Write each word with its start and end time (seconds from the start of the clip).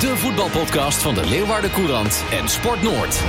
de 0.00 0.16
voetbalpodcast 0.16 1.02
van 1.02 1.14
de 1.14 1.26
Leeuwarden 1.26 1.70
Courant 1.70 2.24
en 2.30 2.48
Sport 2.48 2.82
Noord. 2.82 3.20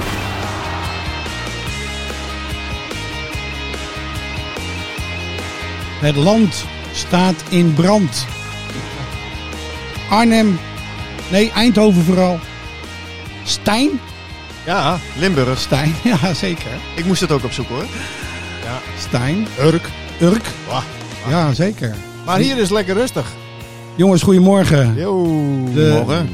Het 5.99 6.15
land 6.15 6.65
staat 6.93 7.43
in 7.49 7.73
brand. 7.73 8.25
Arnhem, 10.09 10.59
nee, 11.31 11.51
Eindhoven 11.51 12.03
vooral. 12.03 12.39
Stijn? 13.43 13.89
Ja, 14.65 14.97
Limburg. 15.17 15.59
Stijn, 15.59 15.93
ja 16.21 16.33
zeker. 16.33 16.71
Ik 16.95 17.05
moest 17.05 17.21
het 17.21 17.31
ook 17.31 17.43
opzoeken 17.43 17.75
hoor. 17.75 17.85
Stijn. 18.99 19.47
Urk. 19.59 19.89
Urk. 20.21 20.45
Wah. 20.67 20.83
Ja, 21.29 21.53
zeker. 21.53 21.95
Maar 22.25 22.39
hier 22.39 22.57
is 22.57 22.69
lekker 22.69 22.93
rustig. 22.93 23.31
Jongens, 23.95 24.21
goedemorgen. 24.21 24.95
Yo, 24.97 25.23
De- 25.73 26.01
morgen. 26.05 26.29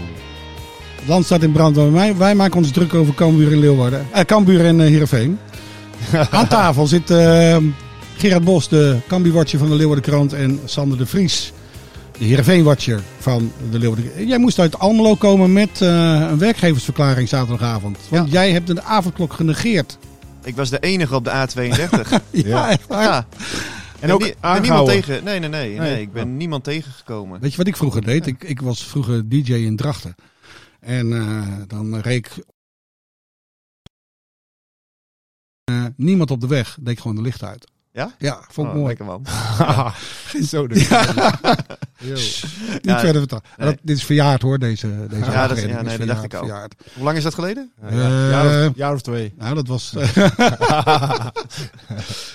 Land 1.10 1.26
staat 1.26 1.44
in 1.44 1.52
brand. 1.52 1.76
Wij, 1.76 2.18
wij 2.18 2.36
maken 2.36 2.58
ons 2.58 2.72
druk 2.72 2.94
over 2.94 3.14
Cambuur 3.14 3.52
in 3.52 3.60
Leeuwarden. 3.60 4.08
Eh, 4.12 4.24
Cambuur 4.24 4.66
en 4.66 4.82
eh, 4.82 4.88
Heerenveen. 4.88 5.40
Aan 6.32 6.48
tafel 6.48 6.88
zit 6.88 7.10
eh, 7.10 7.58
Gerard 8.18 8.44
Bos, 8.44 8.70
de 8.70 8.98
Cambuur-watcher 9.08 9.60
van 9.60 9.70
de 9.70 9.76
Leeuwarden 9.76 10.04
Krant. 10.04 10.34
En 10.34 10.60
Sander 10.66 10.98
de 10.98 11.06
Vries, 11.06 11.54
de 12.18 12.26
Heerenveen-watcher 12.26 13.02
van 13.20 13.52
de 13.72 13.80
Leeuwarden 13.80 14.28
Jij 14.28 14.38
moest 14.38 14.60
uit 14.60 14.80
Almelo 14.80 15.16
komen 15.16 15.54
met 15.54 15.82
eh, 15.82 15.90
een 16.30 16.38
werkgeversverklaring 16.38 17.30
zaterdagavond. 17.30 17.98
Want 18.10 18.32
jij 18.32 18.52
hebt 18.52 18.68
de 18.68 18.84
avondklok 18.84 19.34
genegeerd. 19.34 19.98
Ik 20.44 20.56
was 20.56 20.70
de 20.70 20.80
enige 20.80 21.16
op 21.16 21.24
de 21.24 21.32
A32. 21.32 22.22
Ja, 22.32 22.70
echt 22.70 22.88
waar. 22.88 23.04
ja. 23.04 23.26
En 24.00 24.12
ook 24.12 24.20
ben 24.42 24.62
niemand 24.62 24.88
tegen. 24.88 25.24
Nee, 25.24 25.40
nee, 25.40 25.50
nee, 25.50 25.70
nee. 25.70 25.80
Nee. 25.80 26.02
Ik 26.02 26.14
ben 26.14 26.38
niemand 26.38 26.64
tegengekomen. 26.64 27.40
Weet 27.40 27.52
je 27.52 27.58
wat 27.58 27.68
ik 27.68 27.78
vroeger 27.78 28.04
deed? 28.06 28.28
Ik, 28.28 28.44
ik 28.44 28.62
was 28.62 28.84
vroeger 28.84 29.30
DJ 29.30 29.54
in 29.54 29.76
Drachten. 29.76 30.16
En 30.80 31.14
eh, 31.14 31.48
dan 31.68 32.00
reed 32.00 32.26
ik... 32.26 32.44
Eh, 35.64 35.86
niemand 35.96 36.32
op 36.32 36.42
de 36.42 36.48
weg, 36.48 36.78
deed 36.82 37.02
gewoon 37.02 37.16
de 37.16 37.22
licht 37.22 37.44
uit. 37.44 37.68
Ja? 37.92 38.16
Ja, 38.18 38.44
vond 38.50 38.68
ik 38.68 38.74
Oh, 38.74 38.80
mooi. 38.80 38.88
Lekker 38.88 39.06
man. 39.06 39.26
Zo 40.52 40.68
dus. 40.68 40.88
Yo. 42.00 42.14
Niet 42.14 42.46
Ja, 42.82 43.00
verder 43.00 43.26
nee. 43.30 43.40
Dat, 43.58 43.78
dit 43.82 43.98
is 43.98 44.04
verjaard 44.04 44.42
hoor, 44.42 44.60
deze, 44.60 45.06
deze 45.10 45.32
Ja, 45.32 45.48
dat 45.48 45.58
is- 45.58 45.64
ja, 45.64 45.82
nee, 45.82 45.92
is 45.92 45.98
dat 45.98 46.08
dacht 46.08 46.20
verjaard, 46.20 46.24
ik 46.26 46.34
al. 46.34 46.40
verjaard. 46.40 46.76
Hoe 46.94 47.04
lang 47.04 47.18
is 47.18 47.24
dat 47.24 47.34
geleden? 47.34 47.72
Ja, 47.82 47.90
ja. 47.90 48.30
Jaar, 48.30 48.70
of, 48.70 48.76
jaar 48.76 48.94
of 48.94 49.02
twee. 49.02 49.34
Nou, 49.38 49.56
dat 49.56 49.68
was, 49.68 49.92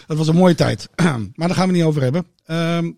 dat 0.07 0.17
was 0.19 0.29
een 0.29 0.35
mooie 0.37 0.55
tijd. 0.55 0.89
maar 1.35 1.49
daar 1.49 1.57
gaan 1.57 1.69
we 1.69 1.75
niet 1.75 1.85
over 1.85 2.03
hebben. 2.03 2.27
Ehm, 2.47 2.91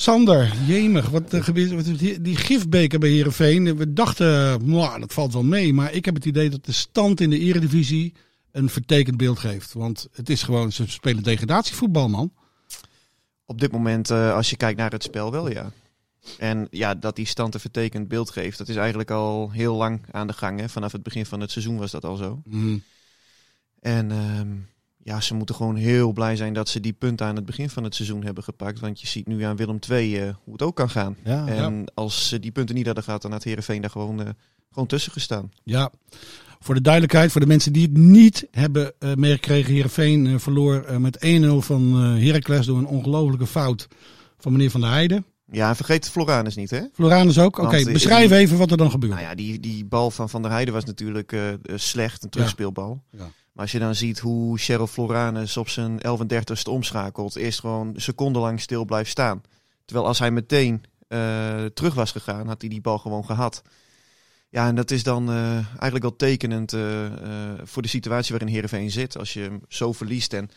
Sander, 0.00 0.52
jemig, 0.66 1.08
wat, 1.08 1.32
er 1.32 1.44
gebeurt, 1.44 1.72
wat 1.72 1.98
die, 1.98 2.36
gifbeker 2.36 2.98
bij 2.98 3.08
Heerenveen. 3.08 3.76
We 3.76 3.92
dachten, 3.92 4.60
mwah, 4.64 5.00
dat 5.00 5.12
valt 5.12 5.32
wel 5.32 5.44
mee. 5.44 5.72
Maar 5.72 5.92
ik 5.92 6.04
heb 6.04 6.14
het 6.14 6.24
idee 6.24 6.50
dat 6.50 6.64
de 6.64 6.72
stand 6.72 7.20
in 7.20 7.30
de 7.30 7.38
eredivisie 7.38 8.14
een 8.52 8.68
vertekend 8.68 9.16
beeld 9.16 9.38
geeft. 9.38 9.72
Want 9.72 10.08
het 10.12 10.30
is 10.30 10.42
gewoon, 10.42 10.72
ze 10.72 10.88
spelen 10.88 11.22
degradatievoetbal, 11.22 12.08
man. 12.08 12.32
Op 13.46 13.60
dit 13.60 13.72
moment, 13.72 14.10
eh, 14.10 14.34
als 14.34 14.50
je 14.50 14.56
kijkt 14.56 14.78
naar 14.78 14.90
het 14.90 15.02
spel, 15.02 15.30
wel 15.30 15.50
ja. 15.50 15.72
En 16.38 16.66
ja, 16.70 16.94
dat 16.94 17.16
die 17.16 17.26
stand 17.26 17.54
een 17.54 17.60
vertekend 17.60 18.08
beeld 18.08 18.30
geeft, 18.30 18.58
dat 18.58 18.68
is 18.68 18.76
eigenlijk 18.76 19.10
al 19.10 19.50
heel 19.50 19.74
lang 19.74 20.00
aan 20.10 20.26
de 20.26 20.32
gang. 20.32 20.60
Hè. 20.60 20.68
Vanaf 20.68 20.92
het 20.92 21.02
begin 21.02 21.26
van 21.26 21.40
het 21.40 21.50
seizoen 21.50 21.78
was 21.78 21.90
dat 21.90 22.04
al 22.04 22.16
zo. 22.16 22.42
Mm. 22.44 22.82
En 23.80 24.10
ehm, 24.10 24.48
ja, 25.08 25.20
ze 25.20 25.34
moeten 25.34 25.54
gewoon 25.54 25.76
heel 25.76 26.12
blij 26.12 26.36
zijn 26.36 26.52
dat 26.52 26.68
ze 26.68 26.80
die 26.80 26.92
punten 26.92 27.26
aan 27.26 27.36
het 27.36 27.44
begin 27.44 27.70
van 27.70 27.84
het 27.84 27.94
seizoen 27.94 28.24
hebben 28.24 28.44
gepakt. 28.44 28.80
Want 28.80 29.00
je 29.00 29.06
ziet 29.06 29.26
nu 29.26 29.42
aan 29.42 29.56
Willem 29.56 29.78
II 29.90 30.18
eh, 30.18 30.22
hoe 30.44 30.52
het 30.52 30.62
ook 30.62 30.76
kan 30.76 30.90
gaan. 30.90 31.16
Ja. 31.24 31.46
En 31.46 31.84
als 31.94 32.28
ze 32.28 32.40
die 32.40 32.50
punten 32.50 32.74
niet 32.74 32.86
hadden 32.86 33.04
gehad, 33.04 33.22
dan 33.22 33.32
had 33.32 33.42
Heerenveen 33.42 33.80
daar 33.80 33.90
gewoon, 33.90 34.22
eh, 34.22 34.28
gewoon 34.70 34.88
tussen 34.88 35.12
gestaan. 35.12 35.50
Ja, 35.64 35.90
voor 36.60 36.74
de 36.74 36.80
duidelijkheid, 36.80 37.32
voor 37.32 37.40
de 37.40 37.46
mensen 37.46 37.72
die 37.72 37.82
het 37.82 37.96
niet 37.96 38.46
hebben 38.50 38.92
eh 38.98 39.14
meegekregen. 39.14 39.72
Heerenveen 39.72 40.26
eh, 40.26 40.38
verloor 40.38 41.00
met 41.00 41.24
1-0 41.24 41.62
van 41.62 41.94
Heracles 41.96 42.66
door 42.66 42.78
een 42.78 42.86
ongelofelijke 42.86 43.46
fout 43.46 43.88
van 44.38 44.52
meneer 44.52 44.70
Van 44.70 44.80
der 44.80 44.90
Heijden. 44.90 45.24
Ja, 45.50 45.68
en 45.68 45.76
vergeet 45.76 46.10
Floranus 46.10 46.56
niet, 46.56 46.70
hè? 46.70 46.80
Floranus 46.92 47.38
ook. 47.38 47.58
Oké, 47.58 47.92
beschrijf 47.92 48.30
even 48.30 48.58
wat 48.58 48.70
er 48.70 48.76
dan 48.76 48.90
gebeurt. 48.90 49.12
Nou 49.12 49.24
ja, 49.24 49.34
die, 49.34 49.60
die 49.60 49.84
bal 49.84 50.10
van 50.10 50.28
Van 50.28 50.42
der 50.42 50.50
Heijden 50.50 50.74
was 50.74 50.84
natuurlijk 50.84 51.36
slecht, 51.74 52.22
een 52.22 52.30
terugspeelbal. 52.30 53.02
Ja. 53.10 53.30
Maar 53.58 53.66
als 53.66 53.76
je 53.76 53.82
dan 53.82 53.94
ziet 53.94 54.18
hoe 54.18 54.58
Cheryl 54.58 54.86
Floranus 54.86 55.56
op 55.56 55.68
zijn 55.68 56.00
1130ste 56.06 56.70
omschakelt, 56.70 57.36
eerst 57.36 57.60
gewoon 57.60 57.92
secondenlang 57.96 58.60
stil 58.60 58.84
blijft 58.84 59.10
staan. 59.10 59.42
Terwijl 59.84 60.06
als 60.06 60.18
hij 60.18 60.30
meteen 60.30 60.84
eh, 61.08 61.64
terug 61.64 61.94
was 61.94 62.12
gegaan, 62.12 62.46
had 62.46 62.60
hij 62.60 62.70
die 62.70 62.80
bal 62.80 62.98
gewoon 62.98 63.24
gehad. 63.24 63.62
Ja, 64.48 64.66
en 64.66 64.74
dat 64.74 64.90
is 64.90 65.02
dan 65.02 65.30
eh, 65.30 65.52
eigenlijk 65.54 66.04
al 66.04 66.16
tekenend 66.16 66.72
eh, 66.72 67.06
voor 67.62 67.82
de 67.82 67.88
situatie 67.88 68.30
waarin 68.30 68.52
Heerenveen 68.52 68.90
zit. 68.90 69.18
Als 69.18 69.32
je 69.32 69.40
hem 69.40 69.60
zo 69.68 69.92
verliest 69.92 70.32
en 70.32 70.50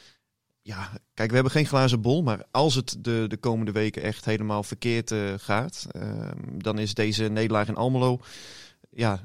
ja, 0.62 0.90
kijk, 1.14 1.30
we 1.30 1.36
hebben 1.36 1.54
geen 1.54 1.66
glazen 1.66 2.02
bol, 2.02 2.24
maar 2.24 2.46
als 2.52 2.76
het 2.76 2.98
de, 3.00 3.26
de 3.28 3.38
komende 3.38 3.72
weken 3.72 4.02
echt 4.02 4.26
helemaal 4.26 4.64
verkeerd 4.64 5.14
gaat, 5.38 5.88
eh, 5.92 6.32
dan 6.58 6.80
is 6.80 6.94
deze 6.94 7.24
nederlaag 7.24 7.68
in 7.68 7.76
Almelo, 7.76 8.20
ja, 8.90 9.22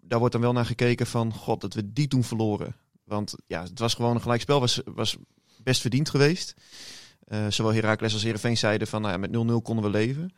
daar 0.00 0.18
wordt 0.18 0.32
dan 0.32 0.40
wel 0.42 0.52
naar 0.52 0.66
gekeken 0.66 1.06
van, 1.06 1.32
god, 1.32 1.60
dat 1.60 1.74
we 1.74 1.92
die 1.92 2.08
toen 2.08 2.24
verloren. 2.24 2.74
Want 3.12 3.34
ja, 3.46 3.62
het 3.62 3.78
was 3.78 3.94
gewoon 3.94 4.14
een 4.14 4.22
gelijkspel, 4.22 4.60
was, 4.60 4.80
was 4.84 5.16
best 5.62 5.80
verdiend 5.80 6.10
geweest. 6.10 6.54
Eh, 7.24 7.46
zowel 7.48 7.74
Heracles 7.74 8.12
als 8.12 8.22
Heerenveen 8.22 8.56
zeiden 8.56 8.88
van, 8.88 9.00
nou 9.00 9.12
ja, 9.12 9.18
met 9.18 9.30
0-0 9.30 9.62
konden 9.62 9.84
we 9.84 9.90
leven. 9.90 10.32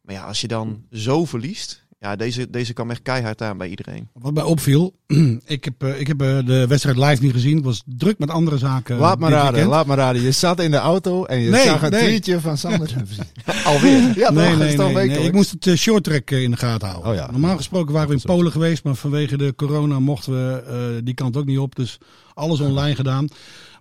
Maar 0.00 0.14
ja, 0.14 0.24
als 0.24 0.40
je 0.40 0.48
dan 0.48 0.86
zo 0.90 1.24
verliest, 1.24 1.84
ja, 2.00 2.16
deze, 2.16 2.50
deze 2.50 2.72
kwam 2.72 2.90
echt 2.90 3.02
keihard 3.02 3.42
aan 3.42 3.58
bij 3.58 3.68
iedereen. 3.68 4.08
Wat 4.12 4.34
mij 4.34 4.42
opviel, 4.42 4.94
ik 5.46 5.64
heb, 5.64 5.82
eh, 5.82 6.00
ik 6.00 6.06
heb 6.06 6.20
eh, 6.22 6.38
de 6.46 6.66
wedstrijd 6.66 6.96
live 6.96 7.22
niet 7.22 7.32
gezien. 7.32 7.58
Ik 7.58 7.64
was 7.64 7.82
druk 7.86 8.18
met 8.18 8.30
andere 8.30 8.58
zaken. 8.58 8.96
Laat 8.96 9.18
maar 9.18 9.28
dit 9.30 9.38
raden, 9.38 9.52
weekend. 9.52 9.72
laat 9.74 9.86
maar 9.86 9.96
raden. 9.96 10.22
Je 10.22 10.30
zat 10.32 10.60
in 10.60 10.70
de 10.70 10.76
auto 10.76 11.24
en 11.24 11.40
je 11.40 11.50
Nee, 11.50 11.64
zag 11.64 11.82
een 11.82 11.90
nee. 11.90 12.00
tweetje 12.00 12.40
van 12.40 12.58
Sander. 12.58 12.90
Alweer? 13.64 14.18
ja, 14.18 14.30
Nee, 14.30 14.56
nee? 14.56 15.18
Ik 15.24 15.32
moest 15.32 15.56
het 15.60 15.78
shorttrack 15.78 16.30
eh, 16.30 16.42
in 16.42 16.50
de 16.50 16.56
gaten 16.56 16.88
houden. 16.88 17.10
Oh 17.10 17.16
ja. 17.16 17.30
Normaal 17.30 17.56
gesproken 17.56 17.92
waren 17.92 18.08
we 18.08 18.14
in. 18.14 18.20
Polen 18.22 18.52
geweest, 18.52 18.84
maar 18.84 18.94
vanwege 18.94 19.36
de 19.36 19.54
corona 19.56 19.98
mochten 19.98 20.32
we 20.32 20.62
eh, 20.62 21.04
die 21.04 21.14
kant 21.14 21.36
ook 21.36 21.46
niet 21.46 21.58
op. 21.58 21.76
Dus 21.76 21.98
alles 22.34 22.60
online 22.60 22.94
gedaan. 22.94 23.28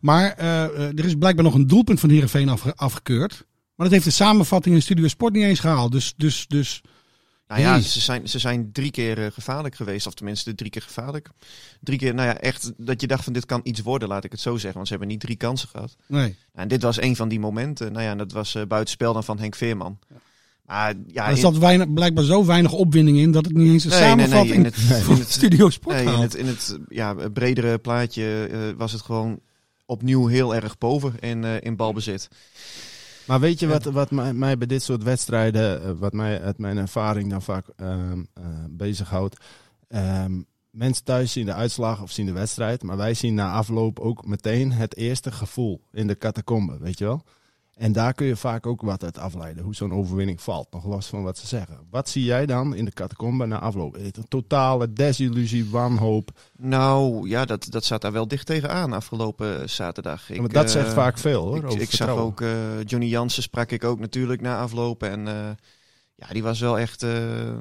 Maar 0.02 0.34
eh, 0.38 0.64
eh, 0.64 0.72
er 0.98 1.06
is 1.06 1.16
blijkbaar 1.16 1.46
nog 1.46 1.54
een 1.54 1.68
doelpunt 1.68 2.00
van 2.00 2.10
Heerenveen 2.10 2.50
afge- 2.50 2.76
afgekeurd. 2.76 3.46
Maar 3.76 3.88
dat 3.88 3.92
heeft 3.92 4.04
de 4.18 4.24
samenvatting 4.24 4.76
in 4.76 4.82
Studio 4.82 5.08
Sport 5.08 5.34
niet 5.34 5.44
eens 5.44 5.60
gehaald. 5.60 5.92
Dus, 5.92 6.14
dus, 6.18 6.46
dus 6.48 6.82
Nou 7.50 7.62
ja, 7.62 7.80
ze 7.80 8.00
zijn, 8.00 8.30
ze 8.30 8.40
zijn 8.40 8.72
drie 8.72 8.92
keer 8.92 9.26
eh, 9.26 9.32
gevaarlijk 9.32 9.76
geweest. 9.76 10.08
Of 10.08 10.14
tenminste, 10.14 10.56
drie 10.56 10.70
keer 10.70 10.82
gevaarlijk. 10.82 11.30
Drie 11.80 11.98
keer, 11.98 12.14
nou 12.14 12.28
ja, 12.28 12.38
echt 12.38 12.72
dat 12.78 13.02
je 13.02 13.08
dacht 13.08 13.24
van 13.24 13.34
dit 13.34 13.46
kan 13.46 13.62
iets 13.64 13.82
worden, 13.82 14.08
laat 14.08 14.24
ik 14.24 14.32
het 14.32 14.40
zo 14.40 14.54
zeggen. 14.54 14.74
Want 14.74 14.88
ze 14.88 14.94
hebben 14.94 15.12
niet 15.12 15.20
drie 15.20 15.36
kansen 15.36 15.70
gehad. 15.70 15.96
nee. 16.08 16.22
Nou, 16.22 16.36
en 16.54 16.68
dit 16.68 16.82
was 16.82 17.02
een 17.02 17.16
van 17.16 17.30
die 17.30 17.40
momenten. 17.40 17.92
Nou 17.92 18.04
ja, 18.04 18.12
en 18.12 18.18
dat 18.18 18.32
was 18.32 18.56
eh 18.56 18.66
buitenspel 18.68 19.14
dan 19.14 19.24
van 19.24 19.40
Henk 19.40 19.56
Veerman. 19.56 20.00
Maar 20.66 20.94
ja, 21.08 21.30
er 21.30 21.38
zat 21.38 21.58
weinig, 21.58 21.94
blijkbaar 21.94 22.24
zo 22.24 22.46
weinig 22.46 22.72
opwinding 22.72 23.18
in 23.18 23.32
dat 23.32 23.46
het 23.46 23.54
niet 23.54 23.72
eens 23.72 23.84
een 23.84 23.90
nee, 23.90 24.16
nee, 24.16 24.28
nee, 24.28 24.54
in 24.54 24.64
het, 24.64 24.76
van 25.04 25.14
in 25.14 25.20
het, 25.20 25.32
Studio 25.32 25.70
Sport 25.70 25.96
nee, 25.96 26.14
in 26.14 26.22
het, 26.22 26.36
in 26.36 26.46
het 26.46 26.78
ja, 26.90 27.14
bredere 27.14 27.78
plaatje 27.78 28.50
eh, 28.52 28.60
was 28.78 28.92
het 28.92 29.02
gewoon 29.02 29.40
opnieuw 29.86 30.28
heel 30.28 30.56
erg 30.56 30.78
boven 30.78 31.14
in, 31.20 31.44
eh, 31.44 31.56
in 31.60 31.76
balbezit. 31.76 32.28
Maar 33.30 33.40
weet 33.40 33.60
je 33.60 33.68
wat, 33.68 33.84
wat 33.84 34.12
mij, 34.12 34.34
mij 34.34 34.58
bij 34.58 34.68
dit 34.68 34.84
soort 34.84 35.04
wedstrijden, 35.04 35.84
eh, 35.84 35.92
wat 35.92 36.14
mij 36.14 36.42
uit 36.42 36.58
mijn 36.58 36.78
ervaring 36.78 37.30
dan 37.30 37.42
vaak 37.42 37.68
ehm 37.76 38.24
eh, 38.34 38.44
bezighoudt? 38.70 39.38
Ehm, 39.88 40.42
mensen 40.70 41.04
thuis 41.04 41.32
zien 41.32 41.46
de 41.46 41.54
uitslag 41.54 42.02
of 42.02 42.12
zien 42.12 42.26
de 42.26 42.32
wedstrijd, 42.32 42.84
maar 42.84 42.98
wij 42.98 43.14
zien 43.14 43.34
na 43.34 43.52
afloop 43.52 44.00
ook 44.00 44.26
meteen 44.26 44.72
het 44.72 44.96
eerste 44.96 45.32
gevoel 45.32 45.82
in 45.92 46.08
de 46.08 46.18
catacombe, 46.18 46.78
weet 46.80 46.98
je 46.98 47.06
wel? 47.06 47.24
En 47.80 47.92
daar 47.92 48.14
kun 48.14 48.28
je 48.28 48.36
vaak 48.36 48.66
ook 48.66 48.82
wat 48.82 49.04
uit 49.04 49.18
afleiden, 49.18 49.64
hoe 49.64 49.76
zo'n 49.76 49.94
overwinning 49.94 50.42
valt, 50.42 50.72
nog 50.72 50.86
los 50.86 51.08
van 51.08 51.24
wat 51.24 51.38
ze 51.38 51.48
zeggen. 51.48 51.78
Wat 51.90 52.10
zie 52.10 52.24
jij 52.24 52.46
dan 52.46 52.76
in 52.76 52.86
de 52.86 52.92
catacombe 52.92 53.46
na 53.46 53.60
afloop? 53.60 53.96
Een 53.96 54.28
totale 54.28 54.94
desillusie, 54.94 55.70
wanhoop. 55.70 56.32
Nou 56.58 57.30
ja, 57.30 57.46
dat, 57.46 57.68
dat 57.70 57.86
zat 57.86 58.02
daar 58.02 58.12
wel 58.12 58.28
dicht 58.28 58.46
tegenaan 58.46 58.94
afgelopen 58.94 59.70
zaterdag. 59.70 60.30
Ik, 60.30 60.38
Want 60.38 60.54
dat 60.54 60.72
zegt 60.72 60.88
eh, 60.88 60.94
vaak 60.94 61.18
veel 61.18 61.46
hoor, 61.46 61.72
Ik, 61.72 61.80
ik 61.80 61.92
zag 61.92 62.10
ook 62.10 62.42
eh, 62.42 62.84
Johnny 62.84 63.08
Jansen 63.08 63.44
sprak 63.44 63.72
ik 63.72 63.84
ook 63.84 64.00
natuurlijk 64.00 64.42
na 64.42 64.60
aflopen. 64.60 65.10
En 65.10 65.28
eh, 65.28 65.50
ja, 66.16 66.28
die 66.28 66.44
was 66.44 66.60
wel 66.60 66.80
echt, 66.80 67.04
eh, 67.04 67.52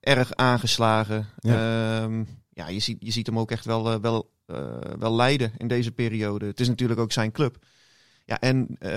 erg 0.00 0.34
aangeslagen. 0.34 1.26
Ja. 1.38 2.02
Ehm, 2.02 2.24
ja, 2.48 2.68
je, 2.68 2.80
ziet, 2.80 2.96
je 3.00 3.10
ziet 3.10 3.26
hem 3.26 3.38
ook 3.38 3.50
echt 3.50 3.64
wel, 3.64 3.92
eh, 3.92 3.98
wel, 4.00 4.30
eh, 4.46 4.78
wel 4.98 5.14
lijden 5.14 5.52
in 5.58 5.68
deze 5.68 5.92
periode. 5.92 6.46
Het 6.46 6.60
is 6.60 6.68
natuurlijk 6.68 7.00
ook 7.00 7.12
zijn 7.12 7.32
club. 7.32 7.56
Ja, 8.28 8.40
en 8.40 8.66
eh, 8.78 8.90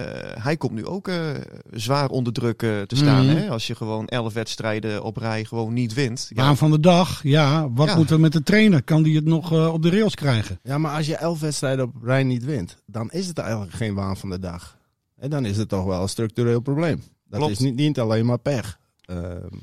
hij 0.43 0.57
komt 0.57 0.73
nu 0.73 0.85
ook 0.85 1.07
eh, 1.07 1.29
zwaar 1.71 2.09
onder 2.09 2.33
druk 2.33 2.63
eh, 2.63 2.81
te 2.81 2.95
staan. 2.95 3.25
Mhm. 3.25 3.35
Hè? 3.35 3.49
Als 3.49 3.67
je 3.67 3.75
gewoon 3.75 4.07
elf 4.07 4.33
wedstrijden 4.33 5.03
op 5.03 5.17
rij 5.17 5.45
gewoon 5.45 5.73
niet 5.73 5.93
wint. 5.93 6.25
Ja, 6.33 6.43
Waan 6.43 6.57
van 6.57 6.71
de 6.71 6.79
dag, 6.79 7.23
ja. 7.23 7.71
Wat 7.71 7.87
Ja. 7.87 7.95
moet 7.95 8.09
er 8.09 8.19
met 8.19 8.31
de 8.33 8.43
trainer? 8.43 8.83
Kan 8.83 9.03
die 9.03 9.15
het 9.15 9.25
nog 9.25 9.51
eh, 9.53 9.73
op 9.73 9.81
de 9.81 9.89
rails 9.89 10.15
krijgen? 10.15 10.59
Ja, 10.63 10.77
maar 10.77 10.95
als 10.95 11.05
je 11.05 11.15
elf 11.15 11.39
wedstrijden 11.39 11.85
op 11.85 12.03
rij 12.03 12.23
niet 12.23 12.43
wint, 12.45 12.77
dan 12.85 13.11
is 13.11 13.27
het 13.27 13.37
eigenlijk 13.37 13.71
geen 13.73 13.93
waan 13.93 14.17
van 14.17 14.29
de 14.29 14.39
dag. 14.39 14.77
En 15.17 15.29
dan 15.29 15.45
is 15.45 15.57
het 15.57 15.69
toch 15.69 15.85
wel 15.85 16.01
een 16.01 16.09
structureel 16.09 16.59
probleem. 16.59 17.03
Dat 17.27 17.39
Klopt. 17.39 17.51
is 17.53 17.59
niet, 17.59 17.75
niet 17.75 17.99
alleen 17.99 18.25
maar 18.25 18.39
pech, 18.39 18.79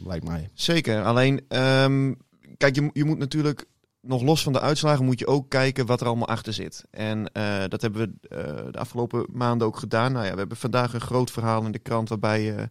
lijkt 0.05 0.25
mij. 0.29 0.51
Zeker. 0.55 1.05
Alleen, 1.05 1.41
ehm, 1.49 2.12
kijk, 2.57 2.75
je, 2.75 2.91
je 2.93 3.05
moet 3.05 3.19
natuurlijk 3.19 3.67
nog 4.06 4.23
los 4.23 4.43
van 4.43 4.53
de 4.53 4.61
uitslagen 4.61 5.05
moet 5.05 5.19
je 5.19 5.26
ook 5.26 5.49
kijken 5.49 5.87
wat 5.87 6.00
er 6.00 6.06
allemaal 6.06 6.29
achter 6.29 6.53
zit. 6.53 6.85
En 6.91 7.32
eh, 7.32 7.62
dat 7.69 7.82
hebben 7.82 8.00
we 8.00 8.29
eh, 8.29 8.73
de 8.73 8.79
afgelopen 8.79 9.26
maanden 9.32 9.67
ook 9.67 9.76
gedaan. 9.76 10.12
Nou 10.12 10.25
ja, 10.25 10.32
we 10.32 10.38
hebben 10.38 10.56
vandaag 10.56 10.94
een 10.94 11.00
groot 11.00 11.31
verhaal 11.31 11.64
in 11.64 11.73
de 11.73 11.79
krant 11.79 12.08
waarbij 12.08 12.55
eh, 12.55 12.62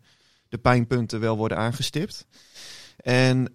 de 0.50 0.58
pijnpunten 0.58 1.20
wel 1.20 1.38
worden 1.38 1.58
aangestipt. 1.58 2.26
En 2.98 3.52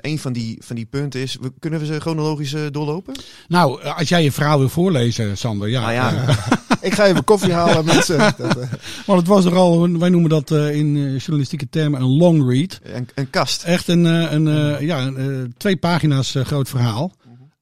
een 0.00 0.18
van 0.18 0.32
die, 0.32 0.62
van 0.64 0.76
die 0.76 0.86
punten 0.86 1.20
is, 1.20 1.36
we, 1.40 1.52
kunnen 1.58 1.80
we 1.80 1.86
ze 1.86 2.00
chronologisch 2.00 2.54
doorlopen? 2.70 3.14
Nou, 3.48 3.82
als 3.82 4.08
jij 4.08 4.22
je 4.22 4.32
verhaal 4.32 4.58
wil 4.58 4.68
voorlezen, 4.68 5.36
Sander. 5.36 5.68
Ja, 5.68 5.80
Nou 5.80 5.92
ja, 5.92 6.24
Ik 6.88 6.94
ga 6.94 7.06
even 7.06 7.24
koffie 7.24 7.52
halen, 7.52 7.84
mensen. 7.94 8.18
Dat, 8.18 9.16
het 9.16 9.26
was 9.26 9.44
er 9.44 9.54
al, 9.54 9.98
wij 9.98 10.08
noemen 10.08 10.30
dat 10.30 10.50
eh, 10.50 10.74
in 10.76 10.96
eh, 10.96 11.18
journalistieke 11.18 11.68
termen 11.68 12.00
een 12.00 12.16
long 12.16 12.50
read. 12.50 12.80
een, 12.82 13.08
een 13.14 13.30
kast. 13.30 13.62
Echt 13.62 13.88
een, 13.88 14.06
eh, 14.06 14.32
een, 14.32 14.44
ja, 14.86 15.00
een, 15.06 15.16
eh, 15.16 15.50
twee 15.56 15.76
pagina's 15.76 16.34
groot 16.42 16.68
verhaal. 16.68 17.12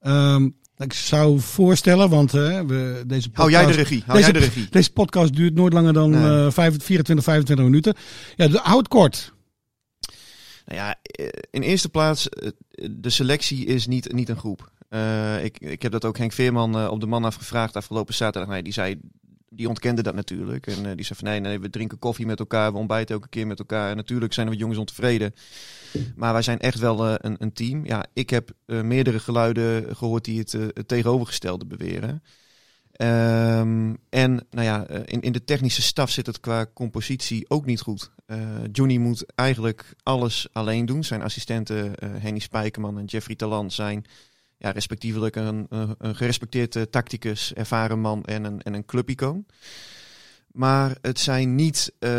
Ehm, 0.01 0.49
ik 0.77 0.93
zou 0.93 1.39
voorstellen, 1.39 2.09
want 2.09 2.31
we, 2.31 3.03
deze 3.07 3.29
podcast... 3.29 3.35
Hou 3.35 3.51
jij 3.51 3.65
de 3.65 3.71
regie? 3.71 4.03
Hou 4.05 4.17
deze, 4.17 4.31
jij 4.31 4.39
de 4.39 4.45
regie? 4.45 4.67
Deze 4.69 4.91
podcast 4.91 5.35
duurt 5.35 5.53
nooit 5.53 5.73
langer 5.73 5.93
dan 5.93 6.09
Nee. 6.09 6.51
vijf- 6.51 6.83
24, 6.83 7.25
25 7.25 7.65
minuten. 7.65 7.93
Ja, 8.35 8.47
de, 8.47 8.59
houd 8.63 8.87
kort. 8.87 9.33
Nou 10.65 10.79
ja, 10.79 10.95
in 11.51 11.61
eerste 11.61 11.89
plaats, 11.89 12.27
de 12.91 13.09
selectie 13.09 13.65
is 13.65 13.87
niet, 13.87 14.13
niet 14.13 14.29
een 14.29 14.37
groep. 14.37 14.71
Ik, 15.43 15.59
ik 15.59 15.81
heb 15.81 15.91
dat 15.91 16.05
ook 16.05 16.17
Henk 16.17 16.31
Veerman 16.31 16.89
op 16.89 16.99
de 16.99 17.05
man 17.07 17.23
afgevraagd 17.25 17.75
afgelopen 17.75 18.13
zaterdag. 18.13 18.51
Nee, 18.51 18.63
die 18.63 18.73
zei, 18.73 18.95
die 19.57 19.67
ontkende 19.67 20.03
dat 20.03 20.15
natuurlijk. 20.15 20.67
En 20.67 20.85
eh, 20.85 20.95
die 20.95 21.05
zei 21.05 21.19
van 21.19 21.27
nee, 21.27 21.39
nee, 21.39 21.59
we 21.59 21.69
drinken 21.69 21.99
koffie 21.99 22.25
met 22.25 22.39
elkaar, 22.39 22.71
we 22.71 22.77
ontbijten 22.77 23.15
elke 23.15 23.29
keer 23.29 23.47
met 23.47 23.59
elkaar. 23.59 23.95
Natuurlijk 23.95 24.33
zijn 24.33 24.49
we 24.49 24.55
jongens 24.55 24.79
ontevreden. 24.79 25.33
Maar 26.15 26.33
wij 26.33 26.41
zijn 26.41 26.59
echt 26.59 26.79
wel 26.79 27.07
eh, 27.07 27.13
een, 27.17 27.35
een 27.39 27.53
team. 27.53 27.85
Ja, 27.85 28.05
ik 28.13 28.29
heb 28.29 28.51
eh, 28.65 28.81
meerdere 28.81 29.19
geluiden 29.19 29.95
gehoord 29.95 30.25
die 30.25 30.39
het, 30.39 30.87
tegenovergestelde 30.87 31.65
beweren. 31.65 32.23
Ehm, 32.91 33.93
en 34.09 34.45
nou 34.49 34.65
ja, 34.65 34.87
in, 34.87 35.21
in 35.21 35.31
de 35.31 35.43
technische 35.43 35.81
staf 35.81 36.09
zit 36.09 36.25
het 36.25 36.39
qua 36.39 36.65
compositie 36.73 37.49
ook 37.49 37.65
niet 37.65 37.81
goed. 37.81 38.11
Johnny 38.71 38.97
moet 38.97 39.25
eigenlijk 39.35 39.95
alles 40.03 40.47
alleen 40.51 40.85
doen. 40.85 41.03
Zijn 41.03 41.21
assistenten 41.21 41.93
Henny 42.05 42.39
Spijkerman 42.39 42.97
en 42.97 43.05
Jeffrey 43.05 43.35
Talant 43.35 43.73
zijn 43.73 44.05
ja, 44.57 44.71
respectievelijk 44.71 45.35
een, 45.35 45.65
een, 45.69 45.95
een 45.97 46.15
gerespecteerd 46.15 46.75
eh, 46.75 46.83
tacticus, 46.83 47.53
ervaren 47.53 47.99
man 47.99 48.23
en 48.23 48.43
een, 48.43 48.61
en 48.61 48.73
een 48.73 48.85
clubicoon. 48.85 49.45
Maar 50.51 50.97
het 51.01 51.19
zijn 51.19 51.55
niet... 51.55 51.93
eh, 51.99 52.09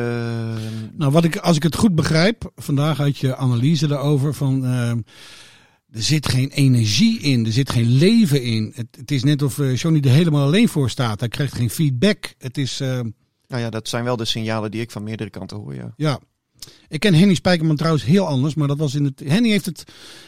Nou, 0.92 1.12
wat 1.12 1.24
ik, 1.24 1.36
als 1.36 1.56
ik 1.56 1.62
het 1.62 1.74
goed 1.76 1.94
begrijp, 1.94 2.50
vandaag 2.56 3.00
uit 3.00 3.18
je 3.18 3.36
analyse 3.36 3.86
daarover 3.86 4.34
van... 4.34 4.64
ehm, 4.64 5.00
er 5.90 6.02
zit 6.02 6.28
geen 6.28 6.50
energie 6.50 7.20
in, 7.20 7.46
er 7.46 7.52
zit 7.52 7.70
geen 7.70 7.92
leven 7.92 8.42
in. 8.42 8.72
Het, 8.74 8.86
het 8.90 9.10
is 9.10 9.24
net 9.24 9.42
of 9.42 9.58
eh, 9.58 9.76
Johnny 9.76 10.00
er 10.04 10.10
helemaal 10.10 10.46
alleen 10.46 10.68
voor 10.68 10.90
staat. 10.90 11.20
Hij 11.20 11.28
krijgt 11.28 11.54
geen 11.54 11.70
feedback. 11.70 12.34
Het 12.38 12.58
is, 12.58 12.80
ehm, 12.80 13.10
nou 13.46 13.62
ja, 13.62 13.70
dat 13.70 13.88
zijn 13.88 14.04
wel 14.04 14.16
de 14.16 14.24
signalen 14.24 14.70
die 14.70 14.80
ik 14.80 14.90
van 14.90 15.02
meerdere 15.02 15.30
kanten 15.30 15.56
hoor, 15.56 15.74
ja. 15.74 15.92
ja... 15.96 16.20
Ik 16.88 17.00
ken 17.00 17.14
Henny 17.14 17.34
Spijkerman 17.34 17.76
trouwens 17.76 18.04
heel 18.04 18.26
anders, 18.26 18.54
maar 18.54 18.68
dat 18.68 18.78
was 18.78 18.94
in 18.94 19.04
het. 19.04 19.22
Henny 19.24 19.48
heeft 19.50 19.66
het, 19.66 19.84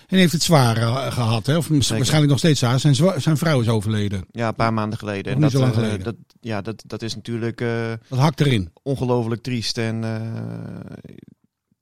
Henny 0.06 0.20
heeft 0.20 0.32
het 0.32 0.42
zwaar 0.42 0.76
eh, 0.76 1.12
gehad, 1.12 1.46
hè? 1.46 1.56
of 1.56 1.68
waarschijnlijk 1.68 2.28
nog 2.28 2.38
steeds 2.38 2.58
zwaar. 2.58 2.80
Zijn, 2.80 2.94
zwa- 2.94 3.18
zijn 3.18 3.36
vrouw 3.36 3.60
is 3.60 3.68
overleden. 3.68 4.24
Ja, 4.30 4.48
een 4.48 4.54
paar 4.54 4.72
maanden 4.72 4.98
geleden. 4.98 5.32
Nog 5.32 5.42
niet 5.42 5.50
zo 5.50 5.58
lang 5.58 5.72
eh, 5.72 5.78
geleden. 5.78 6.04
dat, 6.04 6.14
ja, 6.40 6.60
dat, 6.60 6.82
dat 6.86 7.02
is 7.02 7.14
natuurlijk 7.14 7.60
eh, 7.60 7.92
Dat 8.08 8.18
hakt 8.18 8.40
erin. 8.40 8.70
ongelooflijk 8.82 9.42
triest. 9.42 9.78
En 9.78 10.04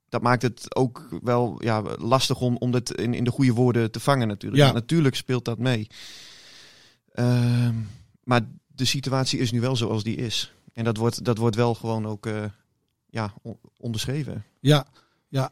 dat 0.09 0.21
maakt 0.21 0.41
het 0.41 0.75
ook 0.75 1.07
wel 1.21 1.55
ja, 1.63 1.83
lastig 1.97 2.41
om, 2.41 2.57
om 2.57 2.71
dit 2.71 2.91
in, 2.91 3.13
in 3.13 3.23
de 3.23 3.31
goede 3.31 3.53
woorden 3.53 3.91
te 3.91 3.99
vangen 3.99 4.27
natuurlijk. 4.27 4.63
Ja. 4.63 4.71
Natuurlijk 4.71 5.15
speelt 5.15 5.45
dat 5.45 5.57
mee. 5.59 5.87
Ehm, 7.13 7.75
maar 8.23 8.41
de 8.67 8.85
situatie 8.85 9.39
is 9.39 9.51
nu 9.51 9.59
wel 9.59 9.75
zoals 9.75 10.03
die 10.03 10.15
is. 10.15 10.53
En 10.73 10.83
dat 10.83 10.97
wordt, 10.97 11.23
dat 11.25 11.37
wordt 11.37 11.55
wel 11.55 11.73
gewoon 11.75 12.05
ook 12.07 12.27
ja, 13.09 13.33
on- 13.41 13.59
onderschreven. 13.77 14.43
Ja, 14.59 14.85
ja. 15.27 15.51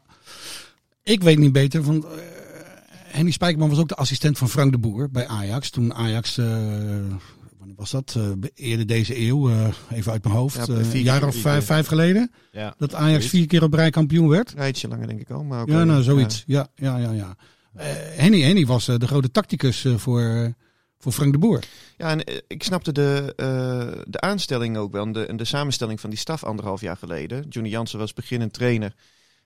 Ik 1.02 1.22
weet 1.22 1.38
niet 1.38 1.52
beter. 1.52 1.82
Van, 1.84 2.04
eh, 2.04 2.10
Henny 2.92 3.30
Spijkerman 3.30 3.68
was 3.68 3.78
ook 3.78 3.88
de 3.88 3.94
assistent 3.94 4.38
van 4.38 4.48
Frank 4.48 4.72
de 4.72 4.78
Boer 4.78 5.10
bij 5.10 5.26
Ajax. 5.26 5.70
Toen 5.70 5.94
Ajax, 5.94 6.38
eh, 6.38 6.46
wanneer 7.58 7.76
was 7.76 7.90
dat? 7.90 8.14
Eh, 8.16 8.30
eerder 8.54 8.86
deze 8.86 9.18
eeuw, 9.20 9.50
eh, 9.50 9.68
even 9.90 10.12
uit 10.12 10.24
mijn 10.24 10.34
hoofd. 10.36 10.56
Ja, 10.66 10.74
Eh, 10.74 10.92
een 10.94 11.02
jaar 11.02 11.26
of 11.26 11.36
vijf, 11.36 11.64
vijf 11.64 11.86
geleden. 11.86 12.30
ja. 12.52 12.74
Dat 12.78 12.94
Ajax 12.94 13.26
vier 13.26 13.46
keer 13.46 13.62
op 13.62 13.72
rij 13.74 13.90
kampioen 13.90 14.28
werd. 14.28 14.52
Ja, 14.56 14.66
ietsje 14.68 14.88
langer 14.88 15.06
denk 15.06 15.20
ik 15.20 15.30
ook. 15.30 15.44
Maar 15.44 15.60
ook 15.60 15.68
Ja, 15.68 15.84
nou 15.84 16.02
zoiets. 16.02 16.42
Ja, 16.46 16.68
ja, 16.74 16.96
ja. 16.96 17.10
ja. 17.12 17.36
Eh, 17.74 17.86
Henny, 18.16 18.40
Henny 18.40 18.66
was 18.66 18.84
de 18.86 19.06
grote 19.06 19.30
tacticus 19.30 19.86
voor, 19.96 20.20
eh, 20.22 20.48
voor 20.98 21.12
Frank 21.12 21.32
de 21.32 21.38
Boer. 21.38 21.62
Ja, 21.96 22.10
en 22.10 22.24
eh, 22.24 22.36
ik 22.46 22.62
snapte 22.62 22.92
de, 22.92 23.32
eh, 23.36 24.02
de 24.06 24.20
aanstelling 24.20 24.76
ook 24.76 24.92
wel. 24.92 25.04
En 25.04 25.12
de, 25.12 25.26
en 25.26 25.36
de 25.36 25.44
samenstelling 25.44 26.00
van 26.00 26.10
die 26.10 26.18
staf 26.18 26.44
anderhalf 26.44 26.80
jaar 26.80 26.96
geleden. 26.96 27.46
Johnny 27.48 27.70
Jansen 27.70 27.98
was 27.98 28.12
beginnend 28.12 28.52
trainer. 28.52 28.94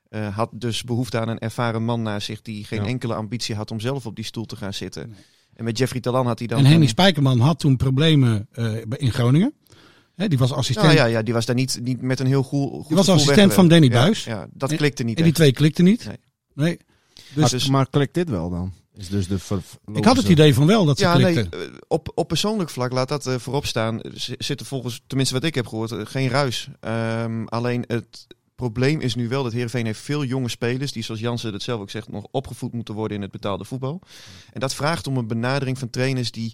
eh, 0.08 0.36
had 0.36 0.48
dus 0.52 0.82
behoefte 0.82 1.20
aan 1.20 1.28
een 1.28 1.38
ervaren 1.38 1.84
man 1.84 2.02
naast 2.02 2.26
zich 2.26 2.42
die 2.42 2.64
geen 2.64 2.82
Ja. 2.82 2.88
enkele 2.88 3.14
ambitie 3.14 3.54
had 3.54 3.70
om 3.70 3.80
zelf 3.80 4.06
op 4.06 4.16
die 4.16 4.24
stoel 4.24 4.44
te 4.44 4.56
gaan 4.56 4.74
zitten. 4.74 5.14
En 5.54 5.64
met 5.64 5.78
Jeffrey 5.78 6.00
Talan 6.00 6.26
had 6.26 6.38
hij 6.38 6.48
dan. 6.48 6.58
en 6.58 6.64
Henny 6.64 6.82
een- 6.82 6.88
Spijkerman 6.88 7.40
had 7.40 7.58
toen 7.58 7.76
problemen 7.76 8.48
eh, 8.52 8.74
in 8.96 9.12
Groningen. 9.12 9.52
Hè, 10.14 10.28
die 10.28 10.38
was 10.38 10.52
assistent. 10.52 10.92
ja, 10.92 10.98
ja, 10.98 11.04
ja, 11.04 11.22
die 11.22 11.34
was 11.34 11.46
daar 11.46 11.54
niet, 11.54 11.78
niet 11.82 12.00
met 12.02 12.20
een 12.20 12.26
heel 12.26 12.42
goed. 12.42 12.70
goed 12.70 12.86
Die 12.88 12.96
was 12.96 13.08
assistent 13.08 13.26
weggewerkt. 13.26 13.54
van 13.54 13.68
Danny 13.68 13.88
Buis. 13.88 14.24
Ja, 14.24 14.46
dat 14.52 14.70
En- 14.70 14.76
klikte 14.76 15.02
niet. 15.02 15.18
En 15.18 15.24
die 15.24 15.32
twee 15.32 15.52
klikten 15.52 15.84
niet. 15.84 16.06
Nee. 16.06 16.16
Nee. 16.54 16.76
Dus 17.14 17.34
maar, 17.34 17.50
dus- 17.50 17.68
maar 17.68 17.88
klikt 17.90 18.14
dit 18.14 18.28
wel 18.30 18.50
dan? 18.50 18.72
Is 18.96 19.08
dus 19.08 19.26
de 19.28 19.38
ik 19.94 20.04
had 20.04 20.16
het 20.16 20.28
idee 20.28 20.54
van 20.54 20.66
wel 20.66 20.84
dat 20.84 20.98
ze 20.98 21.04
Ja, 21.04 21.14
klikten. 21.14 21.50
eh, 21.60 21.68
op, 21.88 22.12
op 22.14 22.28
persoonlijk 22.28 22.70
vlak, 22.70 22.92
laat 22.92 23.08
dat 23.08 23.26
eh, 23.26 23.34
voorop 23.38 23.66
staan, 23.66 24.00
z- 24.14 24.32
zit 24.38 24.60
er 24.60 24.66
volgens, 24.66 25.00
tenminste 25.06 25.34
wat 25.34 25.44
ik 25.44 25.54
heb 25.54 25.66
gehoord, 25.66 25.90
eh, 25.92 26.00
geen 26.04 26.28
ruis. 26.28 26.68
Ehm, 26.80 27.44
alleen 27.44 27.84
het 27.86 28.26
probleem 28.54 29.00
is 29.00 29.14
nu 29.14 29.28
wel 29.28 29.42
dat 29.42 29.52
Heerenveen 29.52 29.86
heeft 29.86 30.00
veel 30.00 30.24
jonge 30.24 30.48
spelers, 30.48 30.92
die 30.92 31.02
zoals 31.02 31.20
Jansen 31.20 31.52
het 31.52 31.62
zelf 31.62 31.80
ook 31.80 31.90
zegt, 31.90 32.08
nog 32.08 32.26
opgevoed 32.30 32.72
moeten 32.72 32.94
worden 32.94 33.16
in 33.16 33.22
het 33.22 33.30
betaalde 33.32 33.64
voetbal. 33.64 34.00
En 34.52 34.60
dat 34.60 34.74
vraagt 34.74 35.06
om 35.06 35.16
een 35.16 35.26
benadering 35.26 35.78
van 35.78 35.90
trainers 35.90 36.30
die 36.30 36.52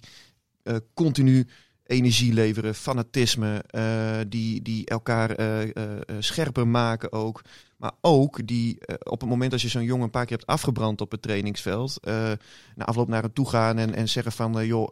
eh, 0.63 0.75
continu 0.93 1.47
energie 1.89 2.33
leveren, 2.33 2.75
fanatisme, 2.75 3.63
eh, 3.67 4.17
die, 4.27 4.61
die 4.61 4.85
elkaar 4.85 5.31
eh, 5.31 5.61
eh, 5.61 5.71
scherper 6.19 6.67
maken 6.67 7.11
ook. 7.11 7.41
Maar 7.77 7.91
ook 8.01 8.47
die 8.47 8.77
op 9.03 9.19
het 9.21 9.29
moment 9.29 9.53
als 9.53 9.61
je 9.61 9.67
zo'n 9.67 9.83
jongen 9.83 10.03
een 10.03 10.09
paar 10.09 10.25
keer 10.25 10.37
hebt 10.37 10.49
afgebrand 10.49 11.01
op 11.01 11.11
het 11.11 11.21
trainingsveld, 11.21 11.99
na 12.75 12.85
afloop 12.85 13.07
naar 13.07 13.21
hem 13.21 13.33
toe 13.33 13.49
gaan 13.49 13.77
en, 13.77 13.95
en 13.95 14.09
zeggen 14.09 14.31
van, 14.31 14.65
joh, 14.65 14.91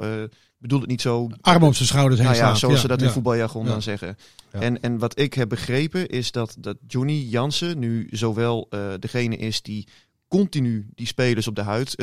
bedoel 0.58 0.80
het 0.80 0.90
niet 0.90 1.02
zo. 1.02 1.28
Arm 1.42 1.64
op 1.64 1.76
zijn 1.76 1.88
schouders 1.88 2.20
heen 2.20 2.30
Nou 2.30 2.40
ja, 2.42 2.56
zoals 2.56 2.82
ze 2.82 2.88
dat 2.88 3.00
in 3.00 3.08
ja. 3.08 3.12
voetbaljargon 3.12 3.66
Ja. 3.66 3.70
dan 3.72 3.82
zeggen. 3.82 4.18
Ja. 4.52 4.60
En, 4.60 4.82
en 4.82 4.98
wat 4.98 5.20
ik 5.20 5.34
heb 5.34 5.50
begrepen 5.50 6.08
is 6.08 6.32
dat, 6.32 6.56
dat 6.60 6.78
Johnny 6.88 7.28
Jansen 7.30 7.80
nu 7.80 8.08
zowel 8.12 8.70
degene 9.00 9.36
is 9.38 9.62
die 9.62 9.88
continu 10.28 10.88
die 10.96 11.08
spelers 11.08 11.48
op 11.48 11.56
de 11.56 11.62
huid 11.62 11.96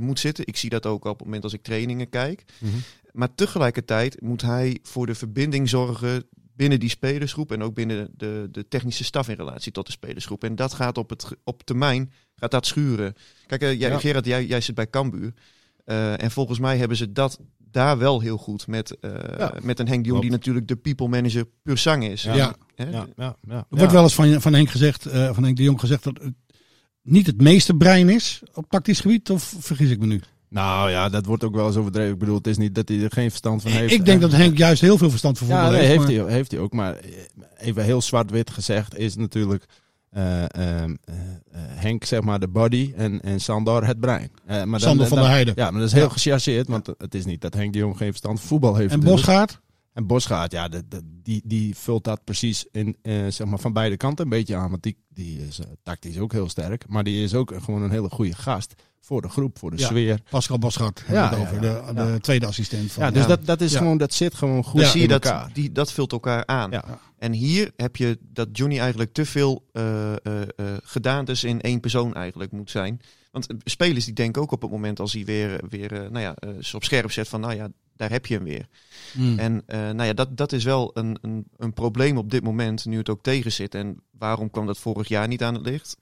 moet 0.00 0.18
zitten. 0.18 0.46
Ik 0.46 0.56
zie 0.56 0.70
dat 0.70 0.86
ook 0.86 1.04
op 1.04 1.16
het 1.16 1.24
moment 1.24 1.44
als 1.44 1.52
ik 1.52 1.62
trainingen 1.62 2.08
kijk. 2.08 2.44
Mhm. 2.58 2.76
Maar 3.12 3.34
tegelijkertijd 3.34 4.20
moet 4.20 4.42
hij 4.42 4.78
voor 4.82 5.06
de 5.06 5.14
verbinding 5.14 5.68
zorgen 5.68 6.24
binnen 6.56 6.80
die 6.80 6.88
spelersgroep 6.88 7.52
en 7.52 7.62
ook 7.62 7.74
binnen 7.74 8.08
de, 8.16 8.48
de 8.50 8.68
technische 8.68 9.04
staf 9.04 9.28
in 9.28 9.36
relatie 9.36 9.72
tot 9.72 9.86
de 9.86 9.92
spelersgroep. 9.92 10.44
En 10.44 10.54
dat 10.56 10.72
gaat 10.72 10.98
op, 10.98 11.10
het, 11.10 11.26
op 11.44 11.62
termijn 11.62 12.12
gaat 12.34 12.50
dat 12.50 12.66
schuren. 12.66 13.14
Kijk, 13.46 13.62
eh, 13.62 13.80
jij, 13.80 13.90
Ja. 13.90 13.98
Gerard, 13.98 14.24
jij, 14.26 14.46
jij 14.46 14.60
zit 14.60 14.74
bij 14.74 14.90
Cambuur. 14.90 15.32
Eh, 15.84 16.22
en 16.22 16.30
volgens 16.30 16.58
mij 16.58 16.78
hebben 16.78 16.96
ze 16.96 17.12
dat 17.12 17.38
daar 17.58 17.98
wel 17.98 18.20
heel 18.20 18.36
goed 18.36 18.66
met, 18.66 18.98
eh, 18.98 19.10
Ja. 19.38 19.54
met 19.62 19.78
een 19.78 19.88
Henk 19.88 20.02
de 20.02 20.08
Jong, 20.08 20.22
die 20.22 20.30
natuurlijk 20.30 20.68
de 20.68 20.76
people 20.76 21.08
manager 21.08 21.44
puur 21.62 21.78
zang 21.78 22.04
is. 22.04 22.22
Ja. 22.22 22.34
Ja. 22.34 22.54
Hè? 22.74 22.90
Ja, 22.90 23.06
ja, 23.16 23.36
ja. 23.48 23.56
Er 23.70 23.76
wordt 23.78 23.92
wel 23.92 24.02
eens 24.02 24.14
van, 24.14 24.40
van 24.40 24.52
Henk 24.52 24.70
gezegd, 24.70 25.06
eh, 25.06 25.34
van 25.34 25.44
Henk 25.44 25.56
de 25.56 25.62
Jong 25.62 25.80
gezegd 25.80 26.04
dat 26.04 26.18
het 26.22 26.34
niet 27.02 27.26
het 27.26 27.40
meeste 27.40 27.74
brein 27.74 28.08
is 28.08 28.42
op 28.54 28.68
tactisch 28.68 29.00
gebied, 29.00 29.30
of 29.30 29.54
vergis 29.58 29.90
ik 29.90 29.98
me 29.98 30.06
nu? 30.06 30.20
Nou 30.50 30.90
ja, 30.90 31.08
dat 31.08 31.26
wordt 31.26 31.44
ook 31.44 31.54
wel 31.54 31.66
eens 31.66 31.76
overdreven. 31.76 32.12
Ik 32.12 32.18
bedoel, 32.18 32.36
het 32.36 32.46
is 32.46 32.56
niet 32.56 32.74
dat 32.74 32.88
hij 32.88 33.02
er 33.02 33.10
geen 33.12 33.28
verstand 33.30 33.62
van 33.62 33.70
heeft. 33.70 33.92
ik 33.92 34.04
denk 34.04 34.20
dat 34.20 34.32
En- 34.32 34.38
Henk 34.38 34.58
juist 34.58 34.80
heel 34.80 34.98
veel 34.98 35.10
verstand 35.10 35.38
van 35.38 35.46
voetbal 35.46 35.64
Ja, 35.64 35.70
nee, 35.70 35.80
heeft. 35.80 35.90
heeft, 36.06 36.16
maar- 36.18 36.26
hij, 36.26 36.34
heeft 36.36 36.50
hij 36.50 36.60
ook. 36.60 36.72
Maar 36.72 36.94
eh, 36.96 37.10
even 37.58 37.84
heel 37.84 38.02
zwart-wit 38.02 38.50
gezegd 38.50 38.96
is 38.98 39.16
natuurlijk... 39.16 39.64
eh, 40.10 40.42
eh, 40.42 40.90
Henk 41.58 42.04
zeg 42.04 42.20
maar 42.20 42.40
de 42.40 42.48
body 42.48 42.92
en, 42.96 43.20
en 43.20 43.40
Sandor 43.40 43.84
het 43.86 44.00
brein. 44.00 44.30
Maar 44.64 44.80
Sander 44.80 45.06
van 45.06 45.18
der 45.18 45.26
Heijden. 45.28 45.54
Ja, 45.56 45.70
maar 45.70 45.80
dat 45.80 45.88
is 45.88 45.94
heel 45.94 46.02
Ja. 46.04 46.08
gechargeerd, 46.08 46.68
want 46.68 46.86
het 46.98 47.14
is 47.14 47.24
niet 47.24 47.40
dat 47.40 47.54
Henk 47.54 47.72
de 47.72 47.78
Jong 47.78 47.96
geen 47.96 48.08
verstand 48.08 48.38
van 48.40 48.48
voetbal 48.48 48.74
heeft. 48.76 48.92
En. 48.92 49.00
Bosgaard? 49.00 49.60
En 49.92 50.06
Bosgaard, 50.06 50.52
ja, 50.52 50.68
de, 50.68 50.88
de- 50.88 51.18
die, 51.22 51.42
die 51.44 51.76
vult 51.76 52.04
dat 52.04 52.24
precies 52.24 52.66
in, 52.72 52.96
eh, 53.02 53.26
zeg 53.28 53.46
maar 53.46 53.58
van 53.58 53.72
beide 53.72 53.96
kanten 53.96 54.24
een 54.24 54.30
beetje 54.30 54.56
aan. 54.56 54.70
Want 54.70 54.82
die, 54.82 54.96
die 55.08 55.46
is 55.46 55.58
eh, 55.58 55.66
tactisch 55.82 56.18
ook 56.18 56.32
heel 56.32 56.48
sterk. 56.48 56.88
Maar 56.88 57.04
die 57.04 57.22
is 57.24 57.34
ook 57.34 57.52
gewoon 57.62 57.82
een 57.82 57.90
hele 57.90 58.08
goede 58.10 58.34
gast 58.34 58.74
voor 59.00 59.22
de 59.22 59.28
groep, 59.28 59.58
voor 59.58 59.70
de 59.70 59.76
Ja. 59.78 59.86
sfeer. 59.86 60.20
Pascal 60.30 60.58
Bosgaard. 60.58 61.04
Ja, 61.08 61.14
ja, 61.30 61.36
over. 61.38 61.62
ja. 61.62 61.92
De, 61.92 62.12
de 62.12 62.18
tweede 62.20 62.46
assistent 62.46 62.92
van. 62.92 63.02
Ja, 63.04 63.10
dus 63.10 63.22
Ja. 63.22 63.28
Dat, 63.28 63.46
dat, 63.46 63.60
is 63.60 63.72
Ja. 63.72 63.78
gewoon, 63.78 63.98
dat 63.98 64.14
zit 64.14 64.34
gewoon 64.34 64.64
goed 64.64 64.80
in 64.80 64.86
zie 64.86 65.00
je 65.00 65.08
dat, 65.08 65.24
elkaar. 65.24 65.50
die, 65.52 65.72
dat 65.72 65.92
vult 65.92 66.12
elkaar 66.12 66.46
aan. 66.46 66.70
Ja. 66.70 66.98
En 67.18 67.32
hier 67.32 67.72
heb 67.76 67.96
je 67.96 68.18
dat 68.20 68.48
Johnny 68.52 68.78
eigenlijk 68.78 69.12
te 69.12 69.24
veel 69.26 69.64
eh, 69.72 70.12
eh, 70.12 70.16
eh, 70.42 70.46
gedaantes 70.82 71.44
in 71.44 71.60
één 71.60 71.80
persoon 71.80 72.14
eigenlijk 72.14 72.52
moet 72.52 72.70
zijn. 72.70 73.00
Want 73.30 73.46
spelers 73.64 74.04
die 74.04 74.14
denken 74.14 74.42
ook 74.42 74.52
op 74.52 74.62
het 74.62 74.70
moment 74.70 75.00
als 75.00 75.12
hij 75.12 75.24
weer, 75.24 75.60
weer 75.68 75.90
nou 75.92 76.18
ja, 76.20 76.34
eh, 76.34 76.50
ze 76.60 76.76
op 76.76 76.84
scherp 76.84 77.10
zet 77.12 77.28
van 77.28 77.40
nou 77.40 77.54
ja, 77.54 77.68
daar 78.00 78.10
heb 78.10 78.26
je 78.26 78.34
hem 78.34 78.44
weer. 78.44 78.66
Hmm. 79.12 79.38
En 79.38 79.62
eh, 79.66 79.78
nou 79.78 80.02
ja, 80.02 80.12
dat, 80.12 80.36
dat 80.36 80.52
is 80.52 80.64
wel 80.64 80.90
een, 80.94 81.18
een, 81.20 81.46
een 81.56 81.72
probleem 81.72 82.16
op 82.16 82.30
dit 82.30 82.42
moment, 82.42 82.84
nu 82.84 82.98
het 82.98 83.08
ook 83.08 83.22
tegen 83.22 83.52
zit. 83.52 83.74
En 83.74 84.00
waarom 84.10 84.50
kwam 84.50 84.66
dat 84.66 84.78
vorig 84.78 85.08
jaar 85.08 85.28
niet 85.28 85.42
aan 85.42 85.54
het 85.54 85.66
licht? 85.66 85.98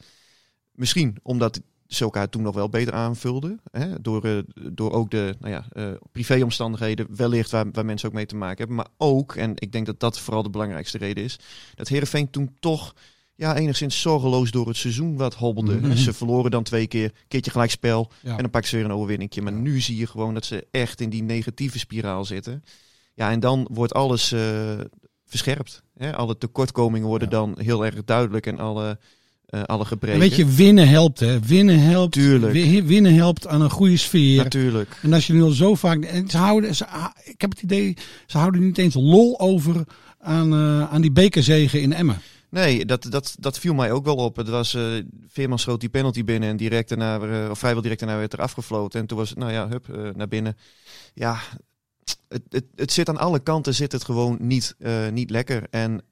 Misschien 0.72 1.16
omdat 1.22 1.60
ze 1.86 2.04
elkaar 2.04 2.28
toen 2.28 2.42
nog 2.42 2.54
wel 2.54 2.68
beter 2.68 2.94
aanvulden. 2.94 3.60
Hè? 3.70 4.00
Door, 4.00 4.24
eh, 4.24 4.38
door 4.72 4.92
ook 4.92 5.10
de 5.10 5.34
nou 5.38 5.52
ja, 5.52 5.66
eh, 5.72 5.90
privéomstandigheden, 6.12 7.06
wellicht 7.16 7.50
waar, 7.50 7.70
waar 7.72 7.84
mensen 7.84 8.08
ook 8.08 8.14
mee 8.14 8.26
te 8.26 8.36
maken 8.36 8.58
hebben. 8.58 8.76
Maar 8.76 8.88
ook, 8.96 9.34
en 9.34 9.52
ik 9.54 9.72
denk 9.72 9.86
dat 9.86 10.00
dat 10.00 10.18
vooral 10.18 10.42
de 10.42 10.50
belangrijkste 10.50 10.98
reden 10.98 11.24
is, 11.24 11.38
dat 11.74 11.88
Herenveen 11.88 12.30
toen 12.30 12.56
toch 12.60 12.94
ja, 13.38 13.56
enigszins 13.56 14.00
zorgeloos 14.00 14.50
door 14.50 14.66
het 14.66 14.76
seizoen 14.76 15.16
wat 15.16 15.34
hobbelde. 15.34 15.74
Mhm. 15.76 15.90
En 15.90 15.96
Ze 15.96 16.12
verloren 16.12 16.50
dan 16.50 16.62
twee 16.62 16.86
keer, 16.86 17.12
keertje 17.28 17.50
gelijk 17.50 17.70
spel. 17.70 18.10
Ja. 18.22 18.30
En 18.30 18.36
dan 18.42 18.50
pakken 18.50 18.70
ze 18.70 18.76
weer 18.76 18.84
een 18.84 18.92
overwinningje. 18.92 19.42
Maar 19.42 19.52
nu 19.52 19.80
zie 19.80 19.96
je 19.96 20.06
gewoon 20.06 20.34
dat 20.34 20.44
ze 20.44 20.66
echt 20.70 21.00
in 21.00 21.10
die 21.10 21.22
negatieve 21.22 21.78
spiraal 21.78 22.24
zitten. 22.24 22.64
Ja, 23.14 23.30
en 23.30 23.40
dan 23.40 23.68
wordt 23.72 23.94
alles 23.94 24.32
eh, 24.32 24.40
verscherpt. 25.26 25.82
Hè? 25.96 26.16
Alle 26.16 26.38
tekortkomingen 26.38 27.08
worden 27.08 27.30
dan 27.30 27.54
heel 27.60 27.84
erg 27.84 28.04
duidelijk 28.04 28.46
en 28.46 28.58
alle, 28.58 28.98
eh, 29.46 29.62
alle 29.62 29.80
En 29.80 29.86
gebreken. 29.86 30.20
weet 30.20 30.36
je, 30.36 30.46
winnen 30.46 30.88
helpt, 30.88 31.20
hè? 31.20 31.40
Winnen 31.40 31.80
helpt. 31.80 32.12
Tuurlijk. 32.12 32.52
Wi- 32.52 32.82
Winnen 32.84 33.14
helpt 33.14 33.46
aan 33.46 33.60
een 33.60 33.70
goede 33.70 33.96
sfeer. 33.96 34.42
Natuurlijk. 34.42 34.98
En 35.02 35.12
als 35.12 35.26
je 35.26 35.32
nu 35.32 35.42
al 35.42 35.50
zo 35.50 35.74
vaak. 35.74 36.04
En 36.04 36.28
ze 36.28 36.36
houden, 36.36 36.74
ze, 36.74 36.86
ah, 36.86 37.06
ik 37.24 37.40
heb 37.40 37.50
het 37.50 37.62
idee, 37.62 37.96
ze 38.26 38.38
houden 38.38 38.64
niet 38.66 38.78
eens 38.78 38.94
lol 38.94 39.40
over 39.40 39.84
aan, 40.18 40.52
eh, 40.52 40.92
aan 40.92 41.00
die 41.00 41.12
bekerzegen 41.12 41.80
in 41.80 41.92
Emmen. 41.92 42.20
Nee, 42.50 42.84
dat, 42.84 43.02
dat, 43.10 43.36
dat 43.38 43.58
viel 43.58 43.74
mij 43.74 43.92
ook 43.92 44.04
wel 44.04 44.16
op. 44.16 44.36
Het 44.36 44.48
was, 44.48 44.74
eh 44.74 45.02
Veerman 45.26 45.58
schoot 45.58 45.80
die 45.80 45.88
penalty 45.88 46.24
binnen 46.24 46.48
en 46.48 46.56
direct 46.56 46.88
daarna, 46.88 47.20
eh, 47.20 47.50
of 47.50 47.58
vrijwel 47.58 47.82
direct 47.82 48.00
daarna 48.00 48.18
werd 48.18 48.32
er 48.32 48.40
afgefloten. 48.40 49.00
En 49.00 49.06
toen 49.06 49.18
was 49.18 49.28
het, 49.28 49.38
nou 49.38 49.52
ja, 49.52 49.68
hup, 49.68 49.88
eh, 49.88 50.10
naar 50.14 50.28
binnen. 50.28 50.56
Ja, 51.14 51.38
het, 52.28 52.42
het, 52.48 52.64
het 52.74 52.92
zit 52.92 53.08
aan 53.08 53.18
alle 53.18 53.38
kanten 53.38 53.74
zit 53.74 53.92
het 53.92 54.04
gewoon 54.04 54.36
niet, 54.40 54.76
niet 55.12 55.30
lekker. 55.30 55.66
En 55.70 56.02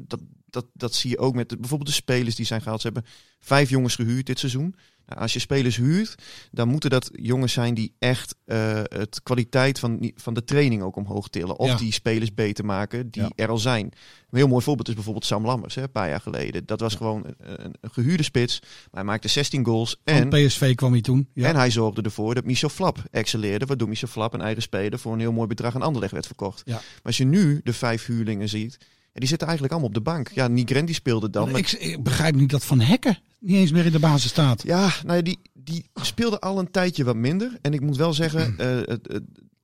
dat, 0.00 0.20
dat, 0.52 0.66
dat 0.72 0.94
zie 0.94 1.10
je 1.10 1.18
ook 1.18 1.34
met 1.34 1.48
de, 1.48 1.56
bijvoorbeeld 1.56 1.88
de 1.90 1.94
spelers 1.96 2.34
die 2.34 2.46
zijn 2.46 2.62
gehaald. 2.62 2.80
Ze 2.80 2.90
hebben 2.92 3.10
vijf 3.40 3.68
jongens 3.70 3.94
gehuurd 3.94 4.26
dit 4.26 4.38
seizoen. 4.38 4.74
Nou, 5.06 5.20
als 5.20 5.32
je 5.32 5.38
spelers 5.38 5.76
huurt, 5.76 6.14
dan 6.50 6.68
moeten 6.68 6.90
dat 6.90 7.10
jongens 7.12 7.52
zijn 7.52 7.74
die 7.74 7.94
echt 7.98 8.34
eh, 8.44 8.80
het 8.82 9.20
kwaliteit 9.22 9.78
van, 9.78 10.12
van 10.14 10.34
de 10.34 10.44
training 10.44 10.82
ook 10.82 10.96
omhoog 10.96 11.28
tillen. 11.28 11.58
Of 11.58 11.68
Ja. 11.68 11.76
die 11.76 11.92
spelers 11.92 12.34
beter 12.34 12.64
maken 12.64 13.10
die 13.10 13.22
Ja. 13.22 13.30
er 13.34 13.48
al 13.48 13.58
zijn. 13.58 13.84
Een 13.84 14.38
heel 14.38 14.48
mooi 14.48 14.64
voorbeeld 14.64 14.88
is 14.88 14.94
bijvoorbeeld 14.94 15.24
Sam 15.24 15.44
Lammers, 15.46 15.74
hè, 15.74 15.82
een 15.82 15.90
paar 15.90 16.08
jaar 16.08 16.20
geleden. 16.20 16.66
Dat 16.66 16.80
was 16.80 16.94
gewoon 16.94 17.24
een, 17.38 17.74
gehuurde 17.80 18.22
spits. 18.22 18.60
Maar 18.60 18.70
hij 18.90 19.04
maakte 19.04 19.28
16 19.28 19.64
goals. 19.64 19.96
En 20.04 20.28
PSV 20.28 20.74
kwam 20.74 20.92
hij 20.92 21.00
toen. 21.00 21.28
Ja. 21.34 21.48
en 21.48 21.56
hij 21.56 21.70
zorgde 21.70 22.02
ervoor 22.02 22.34
dat 22.34 22.44
Michel 22.44 22.68
Flap 22.68 22.98
excelleerde. 23.10 23.66
Waardoor 23.66 23.88
Michel 23.88 24.08
Flap, 24.08 24.32
een 24.34 24.40
eigen 24.40 24.62
speler, 24.62 24.98
voor 24.98 25.12
een 25.12 25.20
heel 25.20 25.32
mooi 25.32 25.46
bedrag 25.48 25.74
aan 25.74 25.82
Anderlecht 25.82 26.12
werd 26.12 26.26
verkocht. 26.26 26.66
Maar 26.66 26.82
als 27.02 27.16
je 27.16 27.24
nu 27.24 27.60
de 27.64 27.72
vijf 27.72 28.06
huurlingen 28.06 28.48
ziet, 28.48 28.78
ja, 29.12 29.20
die 29.20 29.28
zitten 29.28 29.46
eigenlijk 29.48 29.72
allemaal 29.76 29.98
op 29.98 30.04
de 30.04 30.10
bank. 30.10 30.28
Ja, 30.34 30.48
Nigren 30.48 30.84
die 30.84 30.94
speelde 30.94 31.30
dan. 31.30 31.50
maar- 31.50 31.58
ik, 31.60 31.72
ik 31.72 32.02
begrijp 32.02 32.34
niet 32.34 32.50
dat 32.50 32.64
Van 32.64 32.80
Hekken 32.80 33.18
niet 33.38 33.56
eens 33.56 33.72
meer 33.72 33.86
in 33.86 33.92
de 33.92 33.98
basis 33.98 34.30
staat. 34.30 34.62
Ja, 34.62 34.90
nou 35.04 35.16
ja, 35.16 35.22
die, 35.22 35.38
die 35.52 35.88
speelde 35.94 36.40
al 36.40 36.58
een 36.58 36.70
tijdje 36.70 37.04
wat 37.04 37.16
minder. 37.16 37.58
En 37.60 37.72
ik 37.74 37.80
moet 37.80 37.96
wel 37.96 38.14
zeggen, 38.14 38.54
eh, 38.58 38.96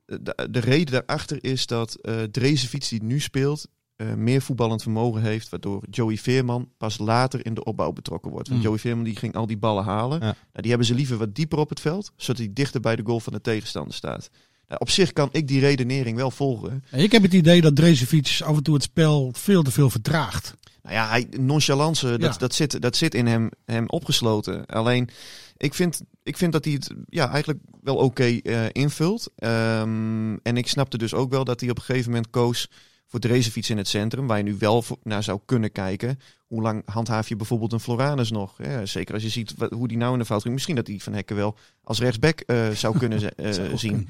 de, 0.05 0.49
de 0.51 0.59
reden 0.59 0.93
daarachter 0.93 1.45
is 1.45 1.67
dat 1.67 1.95
eh 1.95 2.23
Drezefiets 2.23 2.89
die 2.89 3.03
nu 3.03 3.21
speelt, 3.21 3.67
eh, 3.97 4.15
meer 4.15 4.43
voetballend 4.43 4.83
vermogen 4.83 5.23
heeft. 5.23 5.49
Waardoor 5.49 5.83
Joey 5.91 6.17
Veerman 6.17 6.69
pas 6.77 6.99
later 6.99 7.47
in 7.47 7.55
de 7.55 7.65
opbouw 7.65 7.93
betrokken 7.93 8.31
wordt. 8.31 8.49
Want 8.49 8.61
Mm. 8.61 8.67
Joey 8.67 8.79
Veerman 8.79 9.05
die 9.05 9.17
ging 9.17 9.35
al 9.35 9.47
die 9.47 9.59
ballen 9.59 9.85
halen. 9.85 10.19
Ja. 10.19 10.25
Nou, 10.25 10.37
die 10.53 10.69
hebben 10.69 10.87
ze 10.87 10.95
liever 10.95 11.17
wat 11.17 11.35
dieper 11.35 11.59
op 11.59 11.69
het 11.69 11.81
veld, 11.81 12.13
zodat 12.17 12.39
hij 12.39 12.51
dichter 12.53 12.81
bij 12.81 12.97
de 12.97 13.03
goal 13.05 13.21
van 13.21 13.33
de 13.33 13.41
tegenstander 13.41 13.95
staat. 13.95 14.31
Nou, 14.69 14.81
op 14.81 14.91
zich 14.91 15.13
kan 15.13 15.29
ik 15.33 15.49
die 15.49 15.61
redenering 15.61 16.17
wel 16.17 16.31
volgen. 16.31 16.85
Ik 16.93 17.13
heb 17.13 17.23
het 17.23 17.33
idee 17.33 17.61
dat 17.61 17.77
Drezefiets 17.77 18.43
af 18.43 18.57
en 18.57 18.63
toe 18.63 18.75
het 18.75 18.83
spel 18.83 19.33
veel 19.37 19.63
te 19.63 19.71
veel 19.71 19.91
vertraagt. 19.91 20.55
Nou 20.83 20.95
ja, 20.95 21.09
hij, 21.09 21.27
nonchalance, 21.39 22.19
dat, 22.19 22.33
Ja. 22.33 22.39
dat, 22.39 22.55
zit, 22.55 22.81
dat 22.83 22.97
zit 22.97 23.15
in 23.15 23.27
hem, 23.27 23.51
hem 23.65 23.89
opgesloten. 23.89 24.67
Alleen, 24.67 25.09
ik 25.57 25.75
vind, 25.75 26.01
ik 26.23 26.37
vind 26.37 26.53
dat 26.53 26.65
hij 26.65 26.75
het 26.75 26.95
ja, 27.09 27.31
eigenlijk 27.31 27.61
wel 27.83 27.97
oké 27.97 28.25
eh, 28.25 28.65
invult. 28.73 29.31
Ehm, 29.37 30.37
en 30.43 30.57
ik 30.57 30.69
snapte 30.69 30.99
dus 30.99 31.15
ook 31.15 31.31
wel 31.31 31.45
dat 31.45 31.61
hij 31.61 31.71
op 31.71 31.77
een 31.77 31.83
gegeven 31.85 32.11
moment 32.11 32.31
koos 32.31 32.69
voor 33.07 33.21
de 33.21 33.29
racefiets 33.29 33.71
in 33.71 33.77
het 33.77 33.89
centrum. 33.89 34.27
Waar 34.27 34.39
je 34.39 34.45
nu 34.45 34.57
wel 34.59 34.85
naar 35.03 35.23
zou 35.23 35.41
kunnen 35.45 35.73
kijken. 35.73 36.19
Hoe 36.47 36.63
lang 36.63 36.83
handhaaf 36.85 37.29
je 37.29 37.37
bijvoorbeeld 37.37 37.73
een 37.73 37.81
Floranus 37.81 38.31
nog? 38.31 38.55
Ja, 38.63 38.87
zeker 38.87 39.15
als 39.15 39.23
je 39.23 39.29
ziet 39.29 39.55
wat, 39.57 39.73
hoe 39.73 39.89
die 39.89 39.97
nou 39.97 40.13
in 40.13 40.19
de 40.19 40.25
fout 40.25 40.43
ging. 40.43 40.55
Misschien 40.55 40.77
dat 40.77 40.87
hij 40.87 40.99
Van 40.99 41.13
Hekken 41.13 41.37
wel 41.37 41.57
als 41.83 41.99
rechtsback 41.99 42.41
eh, 42.41 42.69
zou 42.69 42.99
kunnen 42.99 43.35
eh, 43.37 43.53
zien. 43.75 44.09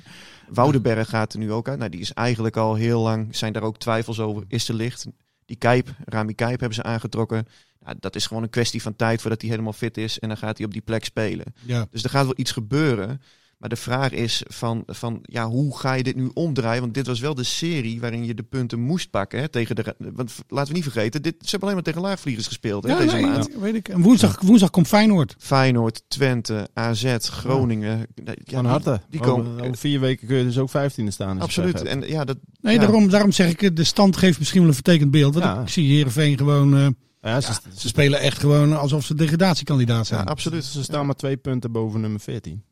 Woudenberg 0.51 1.09
gaat 1.09 1.33
er 1.33 1.39
nu 1.39 1.53
ook 1.53 1.69
uit. 1.69 1.79
Nou, 1.79 1.91
die 1.91 2.01
is 2.01 2.13
eigenlijk 2.13 2.57
al 2.57 2.75
heel 2.75 3.01
lang, 3.01 3.37
zijn 3.37 3.53
daar 3.53 3.63
ook 3.63 3.79
twijfels 3.79 4.21
over. 4.21 4.45
Is 4.49 4.65
te 4.65 4.75
licht? 4.75 5.07
Die 5.45 5.57
Kijp, 5.57 5.89
Rami 6.05 6.35
Kijp 6.35 6.61
hebben 6.61 6.75
ze 6.75 6.83
aangetrokken. 6.83 7.47
Nou, 7.81 7.97
dat 8.01 8.17
is 8.17 8.27
gewoon 8.27 8.43
een 8.43 8.51
kwestie 8.51 8.83
van 8.83 8.97
tijd 8.97 9.21
voordat 9.21 9.41
hij 9.41 9.51
helemaal 9.51 9.73
fit 9.73 9.97
is. 9.97 10.19
En 10.19 10.29
dan 10.29 10.37
gaat 10.37 10.57
hij 10.57 10.67
op 10.67 10.73
die 10.73 10.83
plek 10.83 11.05
spelen. 11.05 11.47
Ja. 11.65 11.87
Dus 11.91 12.05
er 12.05 12.11
gaat 12.11 12.25
wel 12.25 12.35
iets 12.37 12.53
gebeuren. 12.53 13.23
Maar 13.59 13.69
de 13.69 13.77
vraag 13.77 14.11
is 14.13 14.43
van, 14.47 14.83
van 14.87 15.19
ja, 15.23 15.47
hoe 15.49 15.79
ga 15.79 15.93
je 15.93 16.03
dit 16.03 16.17
nu 16.17 16.31
omdraaien? 16.35 16.81
Want 16.81 16.95
dit 16.95 17.07
was 17.07 17.21
wel 17.21 17.35
de 17.35 17.43
serie 17.45 18.01
waarin 18.01 18.25
je 18.25 18.35
de 18.35 18.43
punten 18.43 18.81
moest 18.81 19.11
pakken. 19.11 19.41
Hè, 19.41 19.49
tegen 19.49 19.77
de, 19.77 19.95
want 19.99 20.35
laten 20.49 20.69
we 20.69 20.75
niet 20.75 20.91
vergeten, 20.91 21.23
dit, 21.23 21.35
ze 21.39 21.49
hebben 21.51 21.61
alleen 21.69 21.75
maar 21.75 21.85
tegen 21.85 22.01
laagvliegers 22.01 22.47
gespeeld 22.47 22.85
hè, 22.85 22.91
Ja, 22.91 22.99
deze 22.99 23.15
nee, 23.15 23.23
maand. 23.27 23.49
weet 23.61 23.75
ik. 23.75 23.89
En 23.89 24.03
woensdag, 24.03 24.41
woensdag 24.41 24.71
komt 24.71 24.87
Feyenoord. 24.89 25.35
Feyenoord, 25.39 26.03
Twente, 26.09 26.69
AZ, 26.75 27.17
Groningen. 27.21 28.07
Ja, 28.25 28.35
Van 28.45 28.65
harte. 28.65 29.01
Die 29.11 29.21
Over- 29.21 29.33
komen, 29.33 29.61
over 29.61 29.77
vier 29.77 30.01
weken 30.01 30.27
kun 30.27 30.37
je 30.37 30.45
dus 30.45 30.59
ook 30.59 30.71
vijftiende 30.71 31.11
staan. 31.11 31.41
absoluut. 31.41 31.83
En 31.83 32.01
ja, 32.09 32.25
dat, 32.25 32.37
Nee, 32.61 32.75
ja. 32.75 32.81
daarom, 32.81 33.09
daarom 33.11 33.33
zeg 33.33 33.57
ik, 33.61 33.77
de 33.77 33.85
stand 33.85 34.17
geeft 34.17 34.39
misschien 34.39 34.61
wel 34.61 34.69
een 34.69 34.75
vertekend 34.75 35.11
beeld. 35.11 35.35
Want 35.35 35.47
Ja. 35.47 35.61
ik 35.63 35.69
zie 35.69 35.89
Heerenveen 35.93 36.37
gewoon, 36.39 36.77
eh, 36.77 36.87
Ja, 37.23 37.41
ze, 37.41 37.53
ze 37.77 37.89
spelen 37.89 38.21
echt 38.21 38.39
gewoon 38.39 38.79
alsof 38.79 39.05
ze 39.05 39.15
degradatiekandidaat 39.15 40.09
Ja, 40.09 40.15
zijn. 40.17 40.27
absoluut. 40.27 40.65
ze 40.65 40.83
staan 40.83 41.07
maar 41.07 41.15
twee 41.15 41.37
punten 41.37 41.73
boven 41.73 42.01
nummer 42.01 42.21
14. 42.21 42.63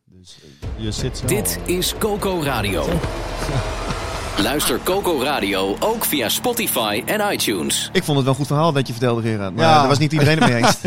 Je 0.77 0.91
zit 0.93 1.19
zo. 1.19 1.27
Dit 1.27 1.59
is 1.65 1.95
Coco 1.99 2.41
Radio. 2.43 2.85
Luister 4.39 4.81
Coco 4.85 5.23
Radio 5.23 5.77
ook 5.81 6.05
via 6.05 6.29
Spotify 6.29 7.03
en 7.07 7.33
iTunes. 7.33 7.89
Ik 7.93 8.05
vond 8.05 8.17
het 8.17 8.27
wel 8.27 8.29
een 8.29 8.39
goed 8.39 8.47
verhaal 8.47 8.73
dat 8.73 8.87
je 8.87 8.93
vertelde, 8.93 9.23
Gerard. 9.23 9.55
Maar 9.55 9.65
Ja. 9.65 9.79
daar 9.79 9.89
was 9.89 9.99
niet 9.99 10.13
iedereen 10.13 10.39
het 10.43 10.49
mee 10.53 10.63
eens. 10.63 10.77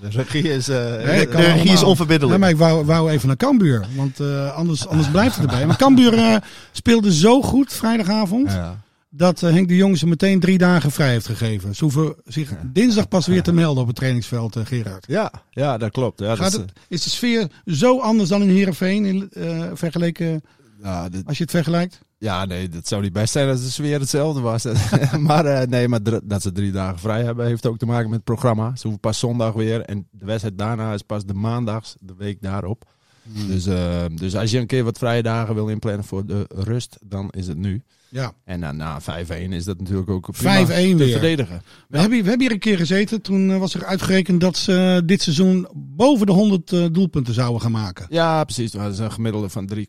De 0.00 0.08
regie 0.08 0.42
is... 0.52 0.68
eh, 0.68 0.76
Nee, 1.04 1.28
de 1.28 1.36
regie 1.36 1.72
is 1.72 1.82
onverbiddelijk. 1.82 2.30
Nee, 2.30 2.38
maar 2.40 2.50
ik 2.50 2.56
wou, 2.56 2.84
wou 2.84 3.10
even 3.10 3.26
naar 3.28 3.36
Cambuur. 3.36 3.84
Want 3.96 4.20
eh, 4.20 4.56
anders, 4.56 4.86
anders 4.88 5.08
blijft 5.10 5.36
het 5.36 5.44
erbij. 5.44 5.66
Maar 5.66 5.76
Cambuur 5.76 6.14
eh, 6.18 6.36
speelde 6.72 7.14
zo 7.14 7.42
goed 7.42 7.72
vrijdagavond. 7.72 8.50
ja. 8.52 8.76
Dat 9.12 9.42
eh, 9.42 9.50
Henk 9.52 9.68
de 9.68 9.76
Jong 9.76 9.98
ze 9.98 10.06
meteen 10.06 10.40
drie 10.40 10.58
dagen 10.58 10.90
vrij 10.90 11.10
heeft 11.10 11.26
gegeven. 11.26 11.74
Ze 11.74 11.84
hoeven 11.84 12.14
zich 12.24 12.52
dinsdag 12.72 13.08
pas 13.08 13.26
weer 13.26 13.42
te 13.42 13.52
melden 13.52 13.80
op 13.82 13.86
het 13.88 13.96
trainingsveld, 13.96 14.56
eh, 14.56 14.66
Gerard. 14.66 15.04
Ja, 15.08 15.32
ja, 15.50 15.78
dat 15.78 15.90
klopt. 15.90 16.20
Ja, 16.20 16.26
dat 16.28 16.38
Gaat 16.38 16.52
is, 16.52 16.58
het, 16.58 16.72
is 16.88 17.02
de 17.02 17.10
sfeer 17.10 17.48
zo 17.66 18.00
anders 18.00 18.28
dan 18.28 18.42
in 18.42 18.48
Heerenveen 18.48 19.04
in, 19.04 19.28
eh, 19.32 19.70
vergeleken, 19.74 20.26
eh, 20.26 20.40
ja, 20.82 21.08
dit- 21.08 21.26
als 21.26 21.36
je 21.36 21.42
het 21.42 21.52
vergelijkt? 21.52 22.00
ja, 22.18 22.44
nee, 22.44 22.68
dat 22.68 22.88
zou 22.88 23.02
niet 23.02 23.12
best 23.12 23.32
zijn 23.32 23.48
als 23.48 23.62
de 23.62 23.70
sfeer 23.70 24.00
hetzelfde 24.00 24.40
was. 24.40 24.64
maar 25.18 25.44
eh, 25.46 25.68
nee, 25.68 25.88
maar 25.88 26.00
dat 26.24 26.42
ze 26.42 26.52
drie 26.52 26.72
dagen 26.72 26.98
vrij 26.98 27.22
hebben, 27.24 27.46
heeft 27.46 27.66
ook 27.66 27.78
te 27.78 27.86
maken 27.86 28.04
met 28.06 28.14
het 28.16 28.24
programma. 28.24 28.76
Ze 28.76 28.82
hoeven 28.82 29.00
pas 29.00 29.18
zondag 29.18 29.52
weer. 29.52 29.80
En 29.80 30.06
de 30.10 30.24
wedstrijd 30.24 30.58
daarna 30.58 30.92
is 30.92 31.02
pas 31.02 31.24
de 31.24 31.34
maandags, 31.34 31.96
de 32.00 32.14
week 32.18 32.42
daarop. 32.42 32.84
Dus, 33.22 33.66
eh, 33.66 34.04
dus 34.14 34.36
als 34.36 34.50
je 34.50 34.58
een 34.58 34.66
keer 34.66 34.84
wat 34.84 34.98
vrije 34.98 35.22
dagen 35.22 35.54
wil 35.54 35.68
inplannen 35.68 36.04
voor 36.04 36.26
de 36.26 36.46
rust, 36.54 36.98
dan 37.04 37.28
is 37.30 37.46
het 37.46 37.56
nu. 37.58 37.82
Ja. 38.10 38.32
En 38.44 38.60
dan 38.60 38.76
na 38.76 39.00
5-1 39.00 39.04
is 39.50 39.64
dat 39.64 39.78
natuurlijk 39.80 40.10
ook 40.10 40.30
prima 40.32 40.66
5-1 40.66 40.66
te 40.68 40.94
weer. 40.96 41.10
verdedigen. 41.10 41.62
We, 41.88 41.98
hebben, 41.98 42.14
hier- 42.14 42.22
we 42.22 42.28
hebben 42.28 42.46
hier 42.46 42.56
een 42.56 42.62
keer 42.62 42.76
gezeten. 42.76 43.22
Toen 43.22 43.50
eh, 43.50 43.58
was 43.58 43.74
er 43.74 43.84
uitgerekend 43.84 44.40
dat 44.40 44.56
ze 44.56 44.96
eh, 45.00 45.06
dit 45.06 45.22
seizoen 45.22 45.68
boven 45.74 46.26
de 46.26 46.32
100 46.32 46.72
eh, 46.72 46.84
doelpunten 46.92 47.34
zouden 47.34 47.60
gaan 47.60 47.70
maken. 47.70 48.06
Ja, 48.08 48.44
precies. 48.44 48.70
Dat 48.70 48.92
is 48.92 48.98
een 48.98 49.12
gemiddelde 49.12 49.48
van 49.48 49.66
3, 49.66 49.88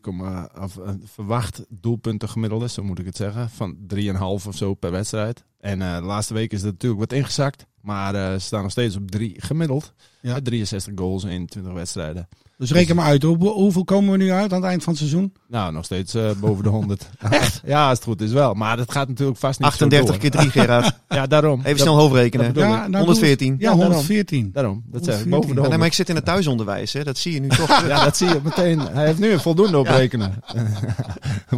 of 0.60 0.76
een 0.76 1.02
verwacht 1.12 1.64
doelpunten 1.68 2.28
gemiddelde, 2.28 2.68
zo 2.68 2.82
moet 2.82 2.98
ik 2.98 3.06
het 3.06 3.16
zeggen. 3.16 3.50
Van 3.50 3.76
3,5 3.94 4.18
of 4.20 4.46
zo 4.54 4.74
per 4.74 4.90
wedstrijd. 4.90 5.44
En 5.62 5.82
eh, 5.82 5.96
de 5.96 6.02
laatste 6.02 6.34
week 6.34 6.52
is 6.52 6.62
dat 6.62 6.72
natuurlijk 6.72 7.00
wat 7.00 7.12
ingezakt. 7.12 7.66
Maar 7.80 8.14
eh, 8.14 8.32
ze 8.32 8.38
staan 8.38 8.62
nog 8.62 8.70
steeds 8.70 8.96
op 8.96 9.10
3 9.10 9.34
gemiddeld. 9.38 9.92
Ja. 10.20 10.32
Met 10.34 10.44
63 10.44 10.92
goals 10.96 11.24
in 11.24 11.46
20 11.46 11.72
wedstrijden. 11.72 12.28
Dus 12.58 12.70
reken 12.70 12.96
maar 12.96 13.04
uit. 13.06 13.22
Hoe, 13.22 13.48
hoeveel 13.48 13.84
komen 13.84 14.10
we 14.10 14.16
nu 14.16 14.30
uit 14.32 14.52
aan 14.52 14.60
het 14.60 14.68
eind 14.70 14.82
van 14.82 14.92
het 14.92 15.02
seizoen? 15.02 15.32
Nou, 15.48 15.72
nog 15.72 15.84
steeds 15.84 16.14
eh, 16.14 16.30
boven 16.40 16.64
de 16.64 16.68
100. 16.70 17.08
Echt? 17.30 17.60
Ja, 17.64 17.88
als 17.88 17.98
het 17.98 18.06
goed 18.06 18.20
is 18.20 18.32
wel. 18.32 18.54
Maar 18.54 18.76
dat 18.76 18.92
gaat 18.92 19.08
natuurlijk 19.08 19.38
vast 19.38 19.58
niet 19.60 19.68
zo 19.68 19.84
38 19.84 20.10
door. 20.10 20.18
keer 20.18 20.30
3, 20.30 20.50
Gerard. 20.50 20.92
Ja, 21.08 21.26
daarom. 21.26 21.58
Even 21.58 21.70
Dat- 21.70 21.80
snel 21.80 21.96
hoofdrekenen. 21.96 22.52
Ja, 22.54 22.86
nou, 22.86 22.96
114. 23.04 23.46
Ja, 23.48 23.54
Ja, 23.58 23.66
daarom. 23.66 23.82
114. 23.84 24.50
Daarom, 24.52 24.82
dat. 24.86 24.92
114. 25.06 25.30
Boven 25.30 25.40
de 25.40 25.46
Ja, 25.46 25.52
nee, 25.52 25.60
100. 25.60 25.78
maar 25.78 25.86
ik 25.86 25.92
zit 25.94 26.08
in 26.08 26.14
het 26.14 26.24
thuisonderwijs, 26.24 26.92
hè. 26.92 27.04
dat 27.04 27.18
zie 27.18 27.32
je 27.32 27.40
nu 27.40 27.48
toch. 27.48 27.84
Ja, 27.88 28.04
dat 28.04 28.16
zie 28.16 28.28
je 28.28 28.40
meteen. 28.44 28.78
Hij 28.80 29.06
heeft 29.06 29.18
nu 29.18 29.30
een 29.32 29.40
voldoende 29.40 29.78
op 29.78 29.86
rekenen. 29.86 30.34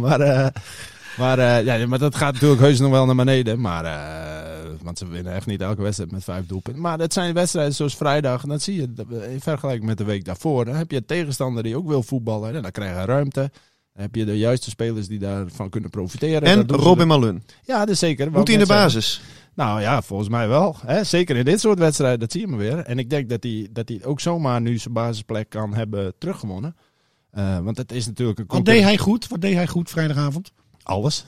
maar 0.01 0.51
maar, 1.17 1.39
eh, 1.39 1.65
ja, 1.65 1.87
maar 1.87 1.99
dat 1.99 2.15
gaat 2.15 2.33
natuurlijk 2.33 2.61
heus 2.61 2.79
nog 2.79 2.91
wel 2.91 3.05
naar 3.05 3.15
beneden. 3.15 3.61
Maar, 3.61 3.85
eh, 3.85 4.69
want 4.81 4.97
ze 4.97 5.07
winnen 5.07 5.33
echt 5.33 5.45
niet 5.45 5.61
elke 5.61 5.81
wedstrijd 5.81 6.11
met 6.11 6.23
vijf 6.23 6.45
doelpunten. 6.45 6.81
Maar 6.81 6.97
dat 6.97 7.13
zijn 7.13 7.33
wedstrijden 7.33 7.73
zoals 7.73 7.95
vrijdag. 7.95 8.43
En 8.43 8.49
dat 8.49 8.61
zie 8.61 8.75
je 8.75 9.05
in 9.31 9.41
vergelijking 9.41 9.85
met 9.85 9.97
de 9.97 10.03
week 10.03 10.25
daarvoor. 10.25 10.65
Dan 10.65 10.75
heb 10.75 10.91
je 10.91 10.97
een 10.97 11.05
tegenstander 11.05 11.63
die 11.63 11.77
ook 11.77 11.87
wil 11.87 12.03
voetballen. 12.03 12.55
En 12.55 12.61
dan 12.61 12.71
krijg 12.71 12.99
je 12.99 13.05
ruimte. 13.05 13.51
Dan 13.93 14.03
heb 14.03 14.15
je 14.15 14.25
de 14.25 14.37
juiste 14.37 14.69
spelers 14.69 15.07
die 15.07 15.19
daarvan 15.19 15.69
kunnen 15.69 15.89
profiteren. 15.89 16.41
En 16.41 16.67
Robin 16.67 17.07
Malun. 17.07 17.43
Ja, 17.63 17.79
dat 17.79 17.89
is 17.89 17.99
zeker. 17.99 18.31
Moet 18.31 18.47
hij 18.47 18.57
in 18.57 18.63
de 18.63 18.67
basis? 18.67 19.21
Nou 19.53 19.81
ja, 19.81 20.01
volgens 20.01 20.29
mij 20.29 20.47
wel. 20.47 20.75
Hè? 20.85 21.03
Zeker 21.03 21.35
in 21.35 21.45
dit 21.45 21.59
soort 21.59 21.79
wedstrijden, 21.79 22.19
dat 22.19 22.31
zie 22.31 22.41
je 22.41 22.47
maar 22.47 22.59
weer. 22.59 22.77
En 22.77 22.99
ik 22.99 23.09
denk 23.09 23.29
dat 23.29 23.43
hij, 23.43 23.67
dat 23.71 23.89
hij 23.89 23.99
ook 24.03 24.19
zomaar 24.19 24.61
nu 24.61 24.77
zijn 24.77 24.93
basisplek 24.93 25.49
kan 25.49 25.73
hebben 25.73 26.13
teruggewonnen. 26.17 26.75
Eh, 27.31 27.59
want 27.59 27.77
het 27.77 27.91
is 27.91 28.05
natuurlijk 28.05 28.39
een 28.39 28.45
Wat 28.47 28.65
deed 28.65 28.83
hij 28.83 28.97
goed? 28.97 29.27
Wat 29.27 29.41
deed 29.41 29.53
hij 29.53 29.67
goed 29.67 29.89
vrijdagavond? 29.89 30.51
Alles. 30.85 31.25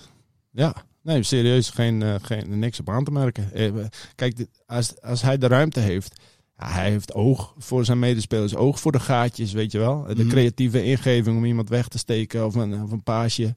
Ja. 0.52 0.76
Nee, 1.02 1.24
serieus, 1.24 1.70
geen, 1.70 2.02
eh, 2.02 2.16
geen, 2.22 2.60
niks 2.60 2.80
op 2.80 2.90
aan 2.90 3.04
te 3.04 3.12
merken. 3.12 3.54
Eh, 3.54 3.72
Kijk, 4.16 4.46
als, 4.66 5.02
als 5.02 5.22
hij 5.22 5.38
de 5.38 5.48
ruimte 5.48 5.80
heeft... 5.80 6.22
Ja, 6.58 6.70
hij 6.72 6.90
heeft 6.90 7.14
oog 7.14 7.54
voor 7.58 7.86
zijn 7.86 8.00
medespelers, 8.00 8.56
oog 8.56 8.80
voor 8.80 8.92
de 8.92 9.00
gaatjes, 9.00 9.52
weet 9.52 9.72
je 9.72 9.78
wel. 9.78 10.04
De 10.04 10.16
Mhm. 10.16 10.28
creatieve 10.28 10.84
ingeving 10.84 11.38
om 11.38 11.46
iemand 11.46 11.70
weg 11.70 11.88
te 11.88 11.98
steken 11.98 12.46
of 12.46 12.56
een, 12.56 12.84
of 12.84 12.92
een 12.92 13.04
paasje. 13.04 13.56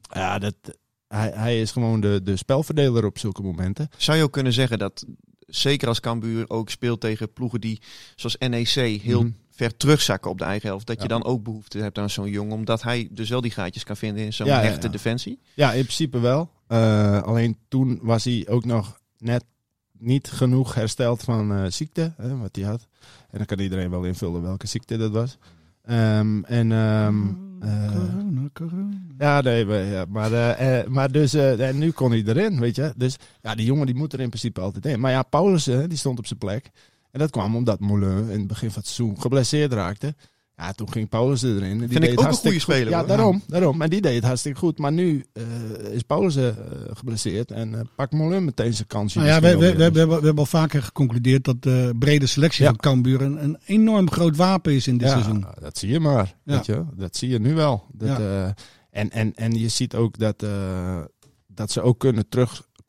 Ja, 0.00 0.38
dat, 0.38 0.54
hij, 1.08 1.30
hij 1.34 1.60
is 1.60 1.70
gewoon 1.70 2.00
de, 2.00 2.20
de 2.22 2.36
spelverdeler 2.36 3.04
op 3.04 3.18
zulke 3.18 3.42
momenten. 3.42 3.88
Zou 3.96 4.18
je 4.18 4.22
ook 4.24 4.32
kunnen 4.32 4.52
zeggen 4.52 4.78
dat, 4.78 5.04
zeker 5.46 5.88
als 5.88 6.00
Cambuur 6.00 6.50
ook 6.50 6.70
speelt 6.70 7.00
tegen 7.00 7.32
ploegen 7.32 7.60
die, 7.60 7.80
zoals 8.16 8.36
NEC, 8.38 9.02
heel 9.02 9.22
Mhm. 9.22 9.30
Ver 9.54 9.76
terugzakken 9.76 10.30
op 10.30 10.38
de 10.38 10.44
eigen 10.44 10.68
helft, 10.68 10.86
dat 10.86 11.02
je 11.02 11.08
dan 11.08 11.24
ook 11.24 11.42
behoefte 11.42 11.78
hebt 11.78 11.98
aan 11.98 12.10
zo'n 12.10 12.30
jongen, 12.30 12.54
omdat 12.54 12.82
hij 12.82 13.08
dus 13.10 13.28
wel 13.28 13.40
die 13.40 13.50
gaatjes 13.50 13.84
kan 13.84 13.96
vinden 13.96 14.24
in 14.24 14.32
zo'n 14.32 14.46
Ja, 14.46 14.60
ja, 14.60 14.68
hechte 14.68 14.86
ja. 14.86 14.92
defensie? 14.92 15.38
Ja, 15.54 15.72
in 15.72 15.82
principe 15.82 16.18
wel. 16.20 16.50
Eh, 16.66 17.22
alleen 17.22 17.56
toen 17.68 17.98
was 18.02 18.24
hij 18.24 18.46
ook 18.48 18.64
nog 18.64 19.00
net 19.18 19.44
niet 19.98 20.30
genoeg 20.30 20.74
hersteld 20.74 21.22
van 21.22 21.52
eh, 21.52 21.64
ziekte, 21.68 22.12
hè, 22.16 22.36
wat 22.36 22.56
hij 22.56 22.64
had. 22.64 22.86
En 23.30 23.38
dan 23.38 23.46
kan 23.46 23.58
iedereen 23.58 23.90
wel 23.90 24.04
invullen 24.04 24.42
welke 24.42 24.66
ziekte 24.66 24.96
dat 24.96 25.10
was. 25.10 25.38
Ehm, 25.82 26.44
en 26.44 26.72
ehm, 26.72 27.28
eh, 27.60 27.92
Corona, 27.92 28.48
corona. 28.52 28.96
ja, 29.18 29.40
nee, 29.40 29.64
maar, 29.64 29.84
ja, 29.84 30.04
maar, 30.08 30.90
maar 30.90 31.12
dus 31.12 31.34
eh, 31.34 31.68
en 31.68 31.78
nu 31.78 31.90
kon 31.90 32.10
hij 32.10 32.22
erin, 32.26 32.60
weet 32.60 32.76
je. 32.76 32.92
Dus 32.96 33.16
ja, 33.42 33.54
die 33.54 33.66
jongen 33.66 33.86
die 33.86 33.94
moet 33.94 34.12
er 34.12 34.20
in 34.20 34.28
principe 34.28 34.60
altijd 34.60 34.86
in. 34.86 35.00
Maar 35.00 35.10
ja, 35.10 35.22
Paulus 35.22 35.66
eh, 35.66 35.82
die 35.88 35.98
stond 35.98 36.18
op 36.18 36.26
zijn 36.26 36.38
plek. 36.38 36.70
En 37.12 37.18
dat 37.18 37.30
kwam 37.30 37.56
omdat 37.56 37.80
Moulin 37.80 38.30
in 38.30 38.38
het 38.38 38.46
begin 38.46 38.70
van 38.70 38.82
het 38.82 38.90
seizoen 38.90 39.20
geblesseerd 39.20 39.72
raakte. 39.72 40.14
Ja, 40.56 40.72
toen 40.72 40.92
ging 40.92 41.08
Paulus 41.08 41.42
erin. 41.42 41.62
En 41.62 41.78
die 41.78 41.88
Vind 41.88 41.92
ik 41.94 42.00
deed 42.00 42.10
het 42.10 42.18
ook 42.18 42.26
een 42.26 42.34
goede 42.38 42.58
speler. 42.58 42.88
Ja, 42.88 43.04
daarom, 43.04 43.42
daarom. 43.46 43.82
En 43.82 43.90
die 43.90 44.00
deed 44.00 44.14
het 44.14 44.24
hartstikke 44.24 44.58
goed. 44.58 44.78
Maar 44.78 44.92
nu 44.92 45.24
eh, 45.32 45.42
is 45.92 46.02
Paulus 46.02 46.36
eh, 46.36 46.46
geblesseerd. 46.92 47.50
En 47.50 47.74
eh, 47.74 47.80
pakt 47.96 48.12
Moulin 48.12 48.44
meteen 48.44 48.74
zijn 48.74 48.86
kansje. 48.88 49.18
Nou 49.18 49.30
ja, 49.30 49.40
we, 49.40 49.56
we, 49.56 49.76
we, 49.76 49.82
hebben, 49.82 50.08
we 50.08 50.12
hebben 50.14 50.36
al 50.38 50.46
vaker 50.46 50.82
geconcludeerd 50.82 51.44
dat 51.44 51.62
de 51.62 51.94
brede 51.98 52.26
selectie 52.26 52.62
Ja. 52.64 52.68
van 52.68 52.78
Cambuur 52.78 53.22
een, 53.22 53.42
een 53.44 53.58
enorm 53.64 54.10
groot 54.10 54.36
wapen 54.36 54.72
is 54.72 54.86
in 54.86 54.98
dit 54.98 55.06
ja, 55.08 55.12
seizoen. 55.12 55.46
dat 55.60 55.78
zie 55.78 55.90
je 55.90 56.00
maar. 56.00 56.34
Ja. 56.44 56.54
Weet 56.54 56.66
je? 56.66 56.84
Dat 56.96 57.16
zie 57.16 57.28
je 57.28 57.38
nu 57.40 57.54
wel. 57.54 57.84
Dat, 57.92 58.08
Ja. 58.08 58.18
eh, 58.18 58.50
en, 58.90 59.10
en, 59.10 59.34
en 59.34 59.58
je 59.58 59.68
ziet 59.68 59.94
ook 59.94 60.18
dat, 60.18 60.42
eh, 60.42 61.00
dat 61.46 61.70
ze 61.70 61.82
ook 61.82 61.98
kunnen 61.98 62.28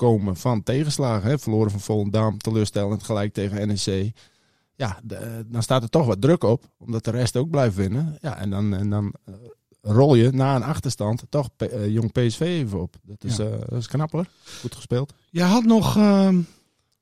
terugkomen 0.04 0.36
van 0.36 0.64
tegenslagen. 0.64 1.30
Hè? 1.30 1.40
Verloren 1.40 1.72
van 1.72 1.80
Volendam, 1.80 2.38
teleurstellend 2.38 3.04
gelijk 3.04 3.34
tegen 3.34 3.68
NEC. 3.68 4.12
Ja, 4.76 5.00
de- 5.04 5.46
dan 5.48 5.64
staat 5.64 5.84
er 5.84 5.90
toch 5.90 6.06
wat 6.06 6.22
druk 6.22 6.44
op, 6.44 6.64
omdat 6.78 7.04
de 7.04 7.12
rest 7.12 7.36
ook 7.38 7.50
blijft 7.50 7.76
winnen. 7.76 8.18
Ja, 8.22 8.38
en 8.38 8.50
dan, 8.50 8.74
en 8.74 8.90
dan 8.90 9.14
eh, 9.26 9.34
rol 9.82 10.16
je 10.16 10.32
na 10.32 10.56
een 10.56 10.64
achterstand 10.64 11.24
toch 11.30 11.50
eh, 11.58 11.88
jong 11.88 12.12
PSV 12.12 12.40
even 12.40 12.82
op. 12.82 12.96
Dat 13.04 13.24
is, 13.24 13.36
Ja. 13.36 13.44
eh, 13.46 13.60
dat 13.60 13.80
is 13.80 13.88
knap 13.88 14.12
hoor. 14.12 14.26
Goed 14.62 14.76
gespeeld. 14.76 15.14
Je 15.30 15.42
had 15.42 15.64
nog. 15.64 15.98
ehm, 15.98 16.42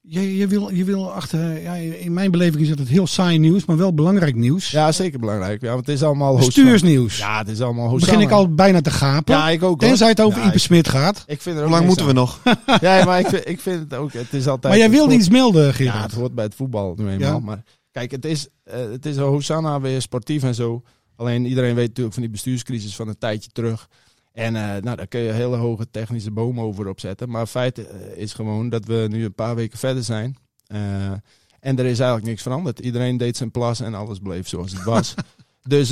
je, 0.01 0.37
je, 0.37 0.47
wil, 0.47 0.71
je 0.73 0.83
wil 0.83 1.11
achter. 1.13 1.61
Ja, 1.61 1.73
in 1.75 2.13
mijn 2.13 2.31
beleving 2.31 2.61
is 2.63 2.69
het 2.69 2.87
heel 2.87 3.07
saai 3.07 3.37
nieuws, 3.37 3.65
maar 3.65 3.77
wel 3.77 3.93
belangrijk 3.93 4.35
nieuws. 4.35 4.71
Ja, 4.71 4.91
zeker 4.91 5.19
belangrijk. 5.19 5.61
Ja, 5.61 5.67
want 5.73 5.85
het 5.85 5.95
is 5.95 6.03
allemaal. 6.03 6.35
Bestuursnieuws. 6.35 7.17
Ja, 7.17 7.37
het 7.37 7.47
is 7.47 7.61
allemaal 7.61 7.87
Hosanna. 7.89 8.13
begin 8.13 8.27
ik 8.29 8.33
al 8.33 8.53
bijna 8.53 8.81
te 8.81 8.91
gapen. 8.91 9.35
Ja, 9.35 9.49
ik 9.49 9.63
ook 9.63 9.79
hoor. 9.81 9.89
Tenzij 9.89 10.07
het 10.09 10.21
over 10.21 10.41
Ja, 10.41 10.47
Ipe 10.47 10.57
Smit 10.59 10.87
gaat. 10.89 11.23
Ik 11.27 11.41
vind 11.41 11.55
er 11.57 11.61
Hoe 11.61 11.71
lang 11.71 11.85
moeten 11.85 12.05
we 12.05 12.13
nog? 12.13 12.39
Ja, 12.81 13.05
maar 13.05 13.19
ik 13.19 13.27
vind, 13.27 13.47
ik 13.49 13.59
vind 13.59 13.79
het 13.79 13.93
ook. 13.93 14.13
Het 14.13 14.33
is 14.33 14.47
altijd. 14.47 14.73
Maar 14.73 14.81
jij 14.81 14.89
wilde 14.91 15.07
hoort- 15.11 15.19
iets 15.19 15.29
melden, 15.29 15.65
Ja, 15.65 15.71
Gerard. 15.71 16.01
het 16.03 16.13
hoort 16.13 16.35
bij 16.35 16.43
het 16.43 16.55
voetbal 16.55 16.93
nu 16.97 17.09
eenmaal. 17.09 17.33
Ja. 17.33 17.39
Maar 17.39 17.63
kijk, 17.91 18.11
het 18.11 18.25
is, 18.25 18.47
eh, 18.63 18.79
het 18.91 19.05
is 19.05 19.15
een 19.15 19.23
Hosanna 19.23 19.81
weer 19.81 20.01
sportief 20.01 20.43
en 20.43 20.55
zo. 20.55 20.81
Alleen 21.15 21.45
iedereen 21.45 21.75
weet 21.75 21.87
natuurlijk 21.87 22.13
van 22.13 22.23
die 22.23 22.31
bestuurscrisis 22.31 22.95
van 22.95 23.07
een 23.07 23.17
tijdje 23.17 23.49
terug. 23.51 23.87
En 24.34 24.56
eh, 24.56 24.82
nou, 24.82 24.96
daar 24.98 25.08
kun 25.08 25.20
je 25.20 25.32
hele 25.32 25.56
hoge 25.58 25.89
technische 25.91 26.32
bomen 26.32 26.63
over 26.63 26.88
opzetten. 26.88 27.30
Maar 27.30 27.48
feit 27.48 27.88
eh, 27.88 27.96
is 28.15 28.34
gewoon 28.34 28.70
dat 28.70 28.86
we 28.86 29.08
nu 29.10 29.26
een 29.26 29.34
paar 29.34 29.56
weken 29.56 29.78
verder 29.80 30.04
zijn. 30.04 30.38
Eh, 30.65 31.12
en 31.60 31.78
er 31.80 31.86
is 31.86 32.00
eigenlijk 32.00 32.26
niks 32.26 32.41
veranderd. 32.41 32.80
Iedereen 32.80 33.17
deed 33.17 33.38
zijn 33.38 33.52
plas 33.52 33.80
en 33.80 33.94
alles 33.94 34.20
bleef 34.20 34.48
zoals 34.48 34.72
het 34.72 34.84
was. 34.84 35.13
dus 35.67 35.91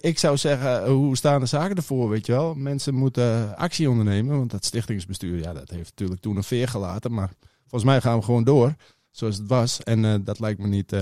ik- 0.00 0.18
zou 0.18 0.36
zeggen, 0.36 0.90
hoe 0.90 1.16
staan 1.16 1.40
de 1.40 1.46
zaken 1.46 1.76
ervoor, 1.76 2.08
weet 2.08 2.26
je 2.26 2.32
wel? 2.32 2.54
Mensen 2.54 2.94
moeten 2.94 3.56
actie 3.56 3.90
ondernemen. 3.90 4.38
Want 4.38 4.50
dat 4.50 4.64
stichtingsbestuur, 4.64 5.38
ja, 5.38 5.52
dat 5.52 5.70
heeft 5.70 5.88
natuurlijk 5.90 6.20
toen 6.20 6.36
een 6.36 6.44
veer 6.44 6.68
gelaten. 6.68 7.12
Maar 7.12 7.30
volgens 7.60 7.84
mij 7.90 8.00
gaan 8.00 8.18
we 8.18 8.24
gewoon 8.24 8.44
door 8.44 8.74
zoals 9.10 9.36
het 9.36 9.48
was. 9.48 9.82
En 9.82 10.24
dat 10.24 10.40
lijkt 10.40 10.60
me 10.60 10.66
niet, 10.66 10.92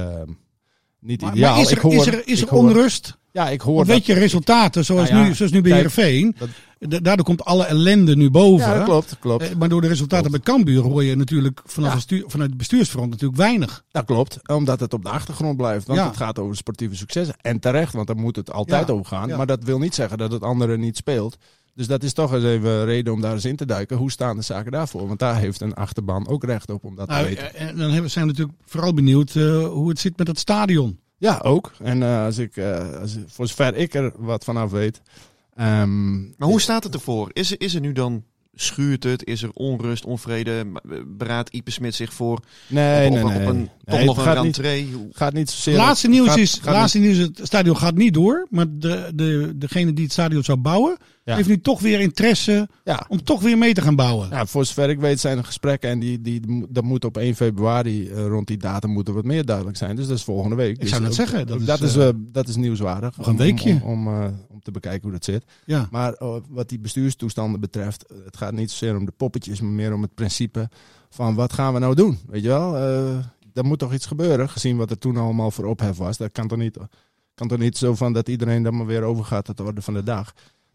niet 0.99 1.21
Maar, 1.21 1.33
ideaal. 1.33 1.53
maar 1.53 1.61
is 1.63 1.71
er, 1.71 1.77
ik 1.77 1.83
hoor, 1.83 1.95
is 1.95 2.07
er, 2.07 2.29
is 2.29 2.43
er 2.43 2.53
onrust? 2.53 3.19
Ja, 3.33 3.49
ik 3.49 3.61
hoor 3.61 3.75
Want 3.75 3.87
dat- 3.87 3.97
weet 3.97 4.07
je, 4.07 4.13
resultaten 4.15 4.85
zoals, 4.85 5.11
Nou 5.11 5.23
ja, 5.23 5.29
nu, 5.29 5.35
zoals 5.35 5.53
nu 5.53 5.61
bij 5.61 5.73
Heerenveen. 5.73 6.37
dat- 6.39 6.49
da- 6.79 6.99
Daardoor 6.99 7.25
komt 7.25 7.45
alle 7.45 7.65
ellende 7.65 8.17
nu 8.17 8.31
boven. 8.31 8.67
Ja, 8.69 8.75
dat 8.75 8.85
klopt, 8.85 9.17
klopt. 9.21 9.49
Eh, 9.51 9.57
Maar 9.57 9.69
door 9.69 9.81
de 9.81 9.89
resultaten 9.89 10.31
bij 10.31 10.41
Cambuur 10.41 10.83
hoor 10.83 11.05
je 11.05 11.17
natuurlijk 11.17 11.61
vanaf 11.65 11.91
Ja. 11.91 11.97
het 11.97 12.07
bestuur, 12.09 12.31
vanuit 12.31 12.49
het 12.49 12.59
bestuursfront 12.59 13.11
natuurlijk 13.11 13.39
weinig. 13.41 13.85
Dat 13.91 14.05
klopt, 14.05 14.39
omdat 14.49 14.81
het 14.81 14.93
op 14.95 15.03
de 15.03 15.09
achtergrond 15.11 15.57
blijft. 15.57 15.87
Want 15.87 15.99
Ja. 15.99 16.07
het 16.07 16.17
gaat 16.17 16.39
over 16.39 16.57
sportieve 16.57 16.97
successen. 16.97 17.35
En 17.41 17.59
terecht, 17.61 17.93
want 17.93 18.07
daar 18.07 18.17
moet 18.17 18.37
het 18.37 18.53
altijd 18.53 18.91
over 18.91 19.07
gaan. 19.07 19.29
Maar 19.37 19.47
dat 19.47 19.65
wil 19.65 19.79
niet 19.79 19.95
zeggen 19.95 20.19
dat 20.19 20.33
het 20.33 20.43
andere 20.43 20.77
niet 20.79 20.97
speelt. 20.97 21.37
Dus 21.75 21.87
dat 21.87 22.03
is 22.03 22.13
toch 22.13 22.33
eens 22.35 22.45
even 22.45 22.85
reden 22.85 23.13
om 23.13 23.21
daar 23.21 23.33
eens 23.33 23.45
in 23.45 23.57
te 23.57 23.67
duiken. 23.67 23.97
Hoe 23.97 24.11
staan 24.11 24.37
de 24.37 24.43
zaken 24.43 24.73
daarvoor? 24.73 25.07
Want 25.07 25.19
daar 25.19 25.37
heeft 25.39 25.61
een 25.61 25.75
achterban 25.75 26.29
ook 26.29 26.45
recht 26.45 26.71
op 26.71 26.85
om 26.85 26.97
dat 26.97 27.09
Nou, 27.09 27.23
te 27.23 27.29
weten. 27.29 27.55
eh, 27.55 27.69
en 27.69 27.77
dan 27.77 27.91
zijn 28.11 28.25
we 28.27 28.31
natuurlijk 28.31 28.59
vooral 28.67 28.95
benieuwd 28.95 29.35
eh, 29.37 29.67
hoe 29.67 29.89
het 29.89 29.99
zit 29.99 30.19
met 30.19 30.27
het 30.27 30.39
stadion. 30.39 30.99
Ja, 31.23 31.41
ook. 31.43 31.73
En 31.83 32.03
eh, 32.03 32.25
als 32.25 32.39
ik, 32.39 32.57
eh, 32.57 33.01
als, 33.01 33.17
voor 33.27 33.47
zover 33.49 33.77
ik 33.77 33.95
er 33.95 34.13
wat 34.17 34.45
vanaf 34.45 34.71
weet. 34.71 35.01
ehm, 35.57 36.21
Maar 36.21 36.49
hoe 36.49 36.61
staat 36.61 36.85
het 36.85 36.95
ervoor? 36.95 37.31
Is 37.33 37.51
er, 37.51 37.61
is 37.61 37.75
er 37.75 37.81
nu 37.81 37.93
dan, 37.93 38.25
schuurt 38.55 39.05
het? 39.05 39.25
Is 39.27 39.43
er 39.43 39.51
onrust, 39.53 40.05
onvrede? 40.05 40.67
Beraadt 41.07 41.51
Ipe 41.55 41.71
Smit 41.71 41.95
zich 41.95 42.13
voor 42.13 42.41
nee, 42.67 43.09
op, 43.09 43.15
nee, 43.15 43.25
op, 43.25 43.31
nee. 43.31 43.43
op 43.43 43.49
een, 43.49 43.57
Nee, 43.57 43.69
toch 43.85 43.97
het 43.97 44.05
nog 44.07 44.17
een 44.17 44.23
gaat 44.23 44.35
niet, 44.45 44.57
rentree? 44.57 44.93
Hoe- 44.93 45.09
gaat 45.13 45.33
niet 45.33 45.51
zozeer... 45.51 45.77
laatste 45.77 46.09
nieuws 46.09 46.29
gaat- 46.29 46.39
is, 46.39 46.59
gaat 46.63 46.75
laatste 46.75 46.99
nieuws, 46.99 47.17
het 47.17 47.41
stadion 47.43 47.77
gaat 47.77 47.95
niet 47.95 48.15
door. 48.15 48.47
Maar 48.51 48.67
de, 48.71 49.11
de, 49.15 49.53
degene 49.57 49.93
die 49.93 50.05
het 50.05 50.13
stadion 50.13 50.43
zou 50.43 50.59
bouwen, 50.59 50.97
Ja. 51.25 51.35
heeft 51.37 51.49
nu 51.49 51.61
toch 51.61 51.81
weer 51.81 52.01
interesse 52.01 52.69
Ja. 52.85 53.07
om 53.09 53.25
toch 53.25 53.41
weer 53.43 53.59
mee 53.59 53.75
te 53.75 53.81
gaan 53.81 53.97
bouwen. 53.97 54.29
Ja, 54.31 54.47
voor 54.47 54.65
zover 54.65 54.91
ik 54.91 55.01
weet 55.01 55.21
zijn 55.21 55.39
er 55.39 55.45
gesprekken 55.45 55.91
en 55.91 55.99
die, 55.99 56.21
die, 56.21 56.67
dat 56.69 56.85
moet 56.85 57.05
op 57.05 57.17
1 57.17 57.35
februari, 57.35 58.09
eh, 58.09 58.27
rond 58.27 58.47
die 58.47 58.57
datum 58.57 58.91
moet 58.91 59.09
er 59.09 59.15
wat 59.15 59.25
meer 59.25 59.45
duidelijk 59.45 59.77
zijn. 59.77 59.97
Dus 59.97 60.07
dat 60.07 60.17
is 60.17 60.25
volgende 60.25 60.57
week. 60.57 60.81
Dus 60.81 60.91
zou 60.91 61.03
net 61.03 61.15
zeggen, 61.15 61.47
dat 61.47 61.61
is, 61.61 61.67
dat, 61.67 61.81
is, 61.81 61.97
eh, 61.97 62.09
eh, 62.09 62.15
dat 62.19 62.49
is 62.49 62.57
nieuwswaardig. 62.57 63.17
nog 63.17 63.27
een 63.27 63.37
weekje. 63.37 63.81
Om, 63.85 64.09
om, 64.09 64.35
om 64.49 64.61
te 64.63 64.71
bekijken 64.71 65.03
hoe 65.03 65.13
dat 65.13 65.25
zit. 65.25 65.45
Ja. 65.65 65.89
Maar 65.91 66.13
eh, 66.13 66.37
wat 66.49 66.69
die 66.69 66.79
bestuurstoestanden 66.79 67.61
betreft, 67.61 68.05
het 68.25 68.37
gaat 68.37 68.53
niet 68.53 68.71
zozeer 68.71 68.97
om 68.97 69.05
de 69.05 69.13
poppetjes, 69.17 69.61
maar 69.61 69.71
meer 69.73 69.93
om 69.95 70.03
het 70.03 70.15
principe 70.15 70.69
van 71.11 71.35
wat 71.35 71.53
gaan 71.53 71.73
we 71.73 71.79
nou 71.79 71.95
doen? 71.95 72.19
Weet 72.27 72.43
je 72.43 72.49
wel, 72.49 72.77
er 73.55 73.65
moet 73.65 73.79
toch 73.79 73.93
iets 73.93 74.07
gebeuren, 74.07 74.49
gezien 74.49 74.77
wat 74.77 74.91
er 74.91 74.99
toen 74.99 75.17
allemaal 75.17 75.51
voor 75.51 75.65
ophef 75.65 75.97
was. 75.97 76.17
Dat 76.17 76.33
kan 76.33 76.49
toch 76.49 76.59
niet, 76.59 76.77
kan 77.35 77.49
toch 77.49 77.59
niet 77.59 77.77
zo 77.77 77.95
van 77.95 78.13
dat 78.13 78.29
iedereen 78.29 78.63
dan 78.63 78.77
maar 78.77 78.87
weer 78.87 79.03
overgaat 79.03 79.45
tot 79.45 79.57
de 79.57 79.63
orde 79.63 79.83
van 79.83 79.95
de 79.95 80.03
dag. 80.03 80.33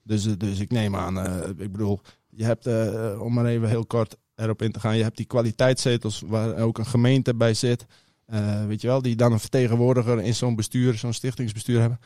Dus, 0.08 0.26
eh, 0.26 0.32
dus 0.38 0.60
ik 0.60 0.72
neem 0.72 0.96
aan, 0.96 1.20
eh, 1.20 1.50
ik 1.50 1.72
bedoel, 1.72 2.02
je 2.30 2.44
hebt, 2.44 2.66
eh, 2.66 3.22
om 3.22 3.34
maar 3.34 3.46
even 3.46 3.70
heel 3.70 3.86
kort 3.86 4.18
erop 4.36 4.62
in 4.62 4.72
te 4.72 4.80
gaan, 4.80 4.98
je 4.98 5.04
hebt 5.04 5.18
die 5.18 5.26
kwaliteitszetels 5.26 6.24
waar 6.26 6.58
ook 6.58 6.78
een 6.78 6.86
gemeente 6.86 7.36
bij 7.36 7.54
zit. 7.54 7.86
Weet 8.68 8.82
je 8.82 8.88
wel, 8.88 9.02
die 9.02 9.16
dan 9.16 9.32
een 9.32 9.40
vertegenwoordiger 9.40 10.22
in 10.22 10.36
zo'n 10.36 10.56
bestuur, 10.56 10.94
zo'n 10.94 11.14
stichtingsbestuur 11.14 11.80
hebben. 11.80 12.00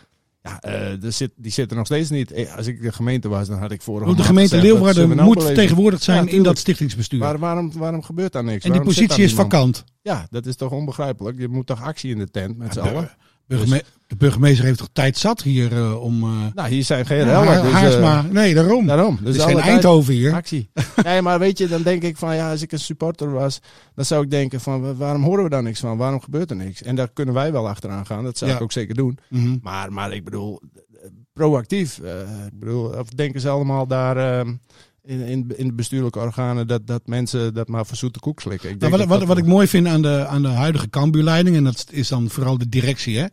Ja, 0.43 0.61
eh, 0.61 1.03
er 1.03 1.11
zit, 1.11 1.31
die 1.35 1.51
zitten 1.51 1.77
nog 1.77 1.85
steeds 1.85 2.09
niet. 2.09 2.33
Als 2.55 2.67
ik 2.67 2.81
de 2.81 2.91
gemeente 2.91 3.29
was, 3.29 3.47
dan 3.47 3.59
had 3.59 3.71
ik 3.71 3.81
vorige 3.81 4.05
Want 4.05 4.17
de 4.17 4.23
gemeente 4.23 4.61
Leeuwarden 4.61 5.07
moet 5.09 5.17
beleven. 5.17 5.41
vertegenwoordigd 5.41 6.03
zijn 6.03 6.25
Ja, 6.25 6.31
in 6.31 6.43
dat 6.43 6.57
stichtingsbestuur. 6.57 7.19
Waar, 7.19 7.39
waarom, 7.39 7.71
waarom 7.73 8.03
gebeurt 8.03 8.31
daar 8.31 8.43
niks? 8.43 8.55
en 8.55 8.71
die 8.71 8.79
Waarom 8.79 8.87
positie 8.95 9.23
is 9.23 9.33
vakant. 9.33 9.83
Ja, 10.01 10.27
dat 10.29 10.45
is 10.45 10.55
toch 10.55 10.71
onbegrijpelijk? 10.71 11.39
Je 11.39 11.47
moet 11.47 11.65
toch 11.65 11.81
actie 11.81 12.11
in 12.11 12.17
de 12.17 12.29
tent 12.29 12.57
met 12.57 12.73
z'n 12.73 12.79
allen? 12.79 13.11
Burgeme- 13.57 13.83
de 14.07 14.15
burgemeester 14.17 14.65
heeft 14.65 14.77
toch 14.77 14.89
tijd 14.93 15.17
zat 15.17 15.41
hier 15.41 15.71
eh, 15.77 16.01
om... 16.03 16.23
eh 16.23 16.29
Nou, 16.53 16.69
hier 16.69 16.83
zijn 16.83 17.05
geen 17.05 17.25
ja, 17.25 17.61
dus, 17.61 17.71
eh, 17.71 17.73
Haarsma. 17.73 18.21
nee, 18.21 18.53
daarom. 18.53 18.85
daarom. 18.87 19.19
Dus 19.21 19.35
is 19.35 19.43
geen 19.43 19.59
Eindhoven 19.59 20.13
hier. 20.13 20.33
Actie. 20.33 20.69
nee, 21.03 21.21
maar 21.21 21.39
weet 21.39 21.57
je, 21.57 21.67
dan 21.67 21.81
denk 21.81 22.03
ik 22.03 22.17
van 22.17 22.35
ja, 22.35 22.51
als 22.51 22.61
ik 22.61 22.71
een 22.71 22.79
supporter 22.79 23.31
was, 23.31 23.59
dan 23.95 24.05
zou 24.05 24.23
ik 24.23 24.29
denken 24.31 24.61
van 24.61 24.81
wa- 24.81 24.93
waarom 24.95 25.23
horen 25.23 25.43
we 25.43 25.49
daar 25.49 25.63
niks 25.63 25.79
van? 25.79 25.97
Waarom 25.97 26.21
gebeurt 26.21 26.49
er 26.49 26.55
niks? 26.55 26.81
En 26.83 26.95
daar 26.95 27.09
kunnen 27.13 27.33
wij 27.33 27.51
wel 27.51 27.67
achteraan 27.67 28.05
gaan. 28.05 28.23
Dat 28.23 28.37
zou 28.37 28.49
Ja. 28.51 28.57
ik 28.57 28.63
ook 28.63 28.71
zeker 28.71 28.95
doen. 28.95 29.17
Mhm. 29.29 29.57
Maar, 29.61 29.93
maar 29.93 30.13
ik 30.13 30.23
bedoel, 30.23 30.61
proactief. 31.33 31.97
ik 32.47 32.59
bedoel, 32.59 32.85
of 32.85 33.09
denken 33.09 33.41
ze 33.41 33.49
allemaal 33.49 33.87
daar 33.87 34.17
ehm, 34.17 34.53
in, 35.03 35.19
in, 35.21 35.53
in 35.57 35.67
de 35.67 35.73
bestuurlijke 35.73 36.19
organen 36.19 36.67
dat, 36.67 36.87
dat 36.87 37.07
mensen 37.07 37.53
dat 37.53 37.67
maar 37.67 37.85
voor 37.85 37.97
zoete 37.97 38.19
koek 38.19 38.39
slikken? 38.41 38.69
Ik 38.69 38.79
Nou, 38.79 38.79
denk 38.79 38.91
wat, 38.91 38.99
dat 39.01 39.09
wat, 39.09 39.19
dat- 39.19 39.27
wat 39.27 39.37
ik 39.37 39.45
mooi 39.51 39.67
vind 39.67 39.87
aan 39.87 40.01
de, 40.01 40.25
aan 40.27 40.41
de 40.41 40.47
huidige 40.47 40.89
Cambuurleiding, 40.89 41.55
en 41.55 41.63
dat 41.63 41.85
is 41.91 42.07
dan 42.07 42.29
vooral 42.29 42.57
de 42.57 42.69
directie, 42.69 43.17
hè? 43.17 43.25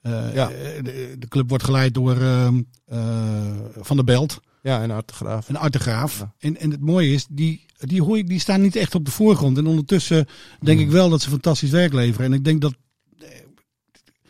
Eh, 0.00 0.34
Ja. 0.34 0.50
eh, 0.50 0.82
de, 0.84 1.16
de 1.18 1.28
club 1.28 1.48
wordt 1.48 1.64
geleid 1.64 1.94
door 1.94 2.16
ehm, 2.20 2.62
eh, 2.86 3.54
Van 3.80 3.96
der 3.96 4.04
Belt 4.04 4.40
Ja, 4.62 4.82
en 4.82 4.90
Hartegraaf. 4.90 5.48
en 5.48 5.56
Art 5.56 5.72
de 5.72 5.78
Graaf. 5.78 6.18
Ja. 6.18 6.34
En, 6.38 6.56
en 6.60 6.70
het 6.70 6.80
mooie 6.80 7.12
is, 7.12 7.26
die, 7.30 7.66
die, 7.78 8.02
hoor 8.02 8.18
ik, 8.18 8.28
die 8.28 8.38
staan 8.38 8.60
niet 8.60 8.76
echt 8.76 8.94
op 8.94 9.04
de 9.04 9.10
voorgrond. 9.10 9.58
En 9.58 9.66
ondertussen 9.66 10.26
denk 10.60 10.80
ik 10.80 10.90
wel 10.90 11.08
dat 11.08 11.22
ze 11.22 11.30
fantastisch 11.30 11.70
werk 11.70 11.92
leveren. 11.92 12.26
En 12.26 12.32
ik 12.32 12.44
denk 12.44 12.60
dat, 12.60 12.74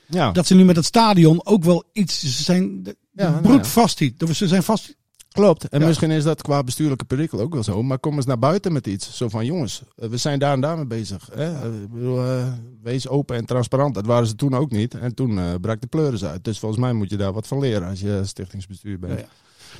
Ja, 0.07 0.31
dat 0.33 0.47
ze 0.47 0.55
nu 0.55 0.65
met 0.65 0.77
het 0.77 0.85
stadion 0.85 1.47
ook 1.47 1.65
wel 1.65 1.85
iets... 1.93 2.21
Ze 2.21 2.43
zijn 2.43 2.83
Ja, 3.13 3.31
nou 3.31 3.43
broed 3.43 3.73
ja. 4.19 4.33
Ze 4.35 4.49
zijn 4.49 4.63
vast... 4.63 4.97
klopt. 5.35 5.69
En 5.69 5.81
Ja. 5.81 5.87
misschien 5.87 6.11
is 6.11 6.25
dat 6.25 6.43
qua 6.43 6.63
bestuurlijke 6.63 7.05
perikel 7.05 7.41
ook 7.41 7.53
wel 7.55 7.63
zo. 7.63 7.83
Maar 7.83 7.99
kom 7.99 8.15
eens 8.17 8.27
naar 8.27 8.39
buiten 8.39 8.73
met 8.73 8.87
iets. 8.87 9.17
Zo 9.17 9.29
van 9.29 9.45
jongens, 9.47 9.83
eh, 9.97 10.09
we 10.09 10.17
zijn 10.17 10.39
daar 10.39 10.53
en 10.53 10.61
daar 10.61 10.77
mee 10.77 10.87
bezig. 10.87 11.29
Hè? 11.35 11.53
Eh, 11.55 11.83
Ik 11.83 11.91
bedoel, 11.93 12.25
eh, 12.25 12.53
wees 12.83 13.09
open 13.09 13.37
en 13.37 13.45
transparant. 13.45 13.95
Dat 13.95 14.07
waren 14.07 14.27
ze 14.27 14.35
toen 14.35 14.55
ook 14.55 14.71
niet. 14.71 14.95
En 14.95 15.15
toen 15.15 15.39
eh, 15.39 15.45
brak 15.61 15.81
de 15.81 15.87
pleuris 15.87 16.25
uit. 16.25 16.45
Dus 16.45 16.59
volgens 16.59 16.81
mij 16.81 16.93
moet 16.93 17.11
je 17.11 17.17
daar 17.17 17.33
wat 17.33 17.47
van 17.47 17.59
leren 17.59 17.89
als 17.89 18.01
je 18.01 18.21
stichtingsbestuur 18.25 18.99
bent. 18.99 19.13
Ja, 19.13 19.19
ja. 19.19 19.25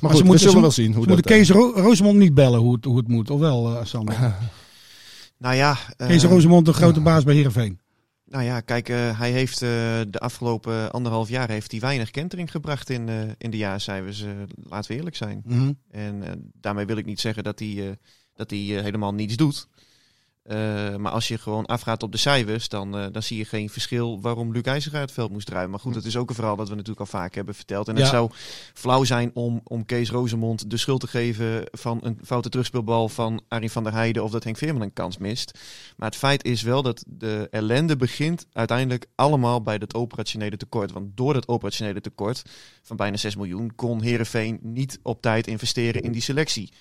Maar, 0.01 0.11
ze 0.11 0.17
goed, 0.17 0.25
moeten- 0.25 0.31
we 0.31 0.37
zullen 0.37 0.53
ze 0.55 0.61
wel 0.61 0.71
zien 0.71 0.93
hoe 0.93 1.03
Ze 1.03 1.07
dat... 1.07 1.17
moeten 1.17 1.35
Kees 1.37 1.49
Ro 1.49 1.71
Rosemond 1.75 2.17
niet 2.17 2.33
bellen 2.33 2.59
hoe 2.59 2.75
het, 2.75 2.85
hoe 2.85 2.97
het 2.97 3.07
moet. 3.07 3.29
Of 3.29 3.39
wel, 3.39 3.75
eh 3.77 3.85
Sander? 3.85 4.15
Nou 5.37 5.55
ja, 5.55 5.77
eh, 5.97 6.07
Kees 6.07 6.23
Rosemond, 6.23 6.65
de 6.65 6.73
grote 6.73 6.99
baas 7.01 7.23
bij 7.23 7.35
Heerenveen. 7.35 7.79
Nou 8.25 8.43
ja, 8.43 8.61
kijk, 8.61 8.89
eh, 8.89 9.19
hij 9.19 9.31
heeft 9.31 9.61
eh, 9.61 9.69
de 10.09 10.19
afgelopen 10.19 10.91
anderhalf 10.91 11.29
jaar 11.29 11.49
heeft 11.49 11.71
hij 11.71 11.79
weinig 11.79 12.11
kentering 12.11 12.51
gebracht 12.51 12.89
in, 12.89 13.09
eh, 13.09 13.21
in 13.37 13.51
de 13.51 13.57
jaarcijfers. 13.57 14.23
laten 14.55 14.91
we 14.91 14.97
eerlijk 14.97 15.15
zijn. 15.15 15.41
Mhm. 15.45 15.73
En 15.91 16.23
daarmee 16.53 16.85
wil 16.85 16.97
ik 16.97 17.05
niet 17.05 17.19
zeggen 17.19 17.43
dat 17.43 17.59
hij, 17.59 17.97
dat 18.35 18.49
hij 18.49 18.59
helemaal 18.59 19.13
niets 19.13 19.35
doet. 19.35 19.67
Eh, 20.45 20.95
maar 20.95 21.11
als 21.11 21.27
je 21.27 21.37
gewoon 21.37 21.65
afgaat 21.65 22.03
op 22.03 22.11
de 22.11 22.17
cijfers, 22.17 22.69
dan, 22.69 22.97
eh, 22.97 23.05
dan 23.11 23.23
zie 23.23 23.37
je 23.37 23.45
geen 23.45 23.69
verschil 23.69 24.21
waarom 24.21 24.51
Luc 24.51 24.61
IJzerga 24.61 24.99
het 24.99 25.11
veld 25.11 25.31
moest 25.31 25.49
ruimen. 25.49 25.71
Maar 25.71 25.79
goed, 25.79 25.93
dat 25.93 26.05
is 26.05 26.17
ook 26.17 26.29
een 26.29 26.35
verhaal 26.35 26.55
dat 26.55 26.69
we 26.69 26.75
natuurlijk 26.75 26.99
al 26.99 27.19
vaak 27.19 27.35
hebben 27.35 27.55
verteld. 27.55 27.87
En 27.87 27.95
het 27.95 28.07
zou 28.07 28.31
flauw 28.73 29.03
zijn 29.03 29.31
om, 29.33 29.61
om 29.63 29.85
Kees 29.85 30.09
Rozemond 30.09 30.69
de 30.69 30.77
schuld 30.77 30.99
te 30.99 31.07
geven 31.07 31.63
van 31.71 31.99
een 32.03 32.19
foute 32.23 32.49
terugspeelbal 32.49 33.09
van 33.09 33.41
Arie 33.47 33.71
van 33.71 33.83
der 33.83 33.93
Heijden 33.93 34.23
of 34.23 34.31
dat 34.31 34.43
Henk 34.43 34.57
Veerman 34.57 34.81
een 34.81 34.93
kans 34.93 35.17
mist. 35.17 35.59
Maar 35.97 36.09
het 36.09 36.17
feit 36.17 36.43
is 36.43 36.61
wel 36.61 36.81
dat 36.81 37.03
de 37.07 37.47
ellende 37.51 37.95
begint 37.95 38.47
uiteindelijk 38.53 39.05
allemaal 39.15 39.61
bij 39.61 39.77
dat 39.77 39.93
operationele 39.93 40.57
tekort. 40.57 40.91
Want 40.91 41.17
door 41.17 41.33
dat 41.33 41.47
operationele 41.47 42.01
tekort 42.01 42.41
van 42.81 42.97
bijna 42.97 43.17
6 43.17 43.35
miljoen 43.35 43.75
kon 43.75 44.01
Herenveen 44.01 44.59
niet 44.61 44.99
op 45.01 45.21
tijd 45.21 45.47
investeren 45.47 46.01
in 46.01 46.11
die 46.11 46.21
selectie. 46.21 46.71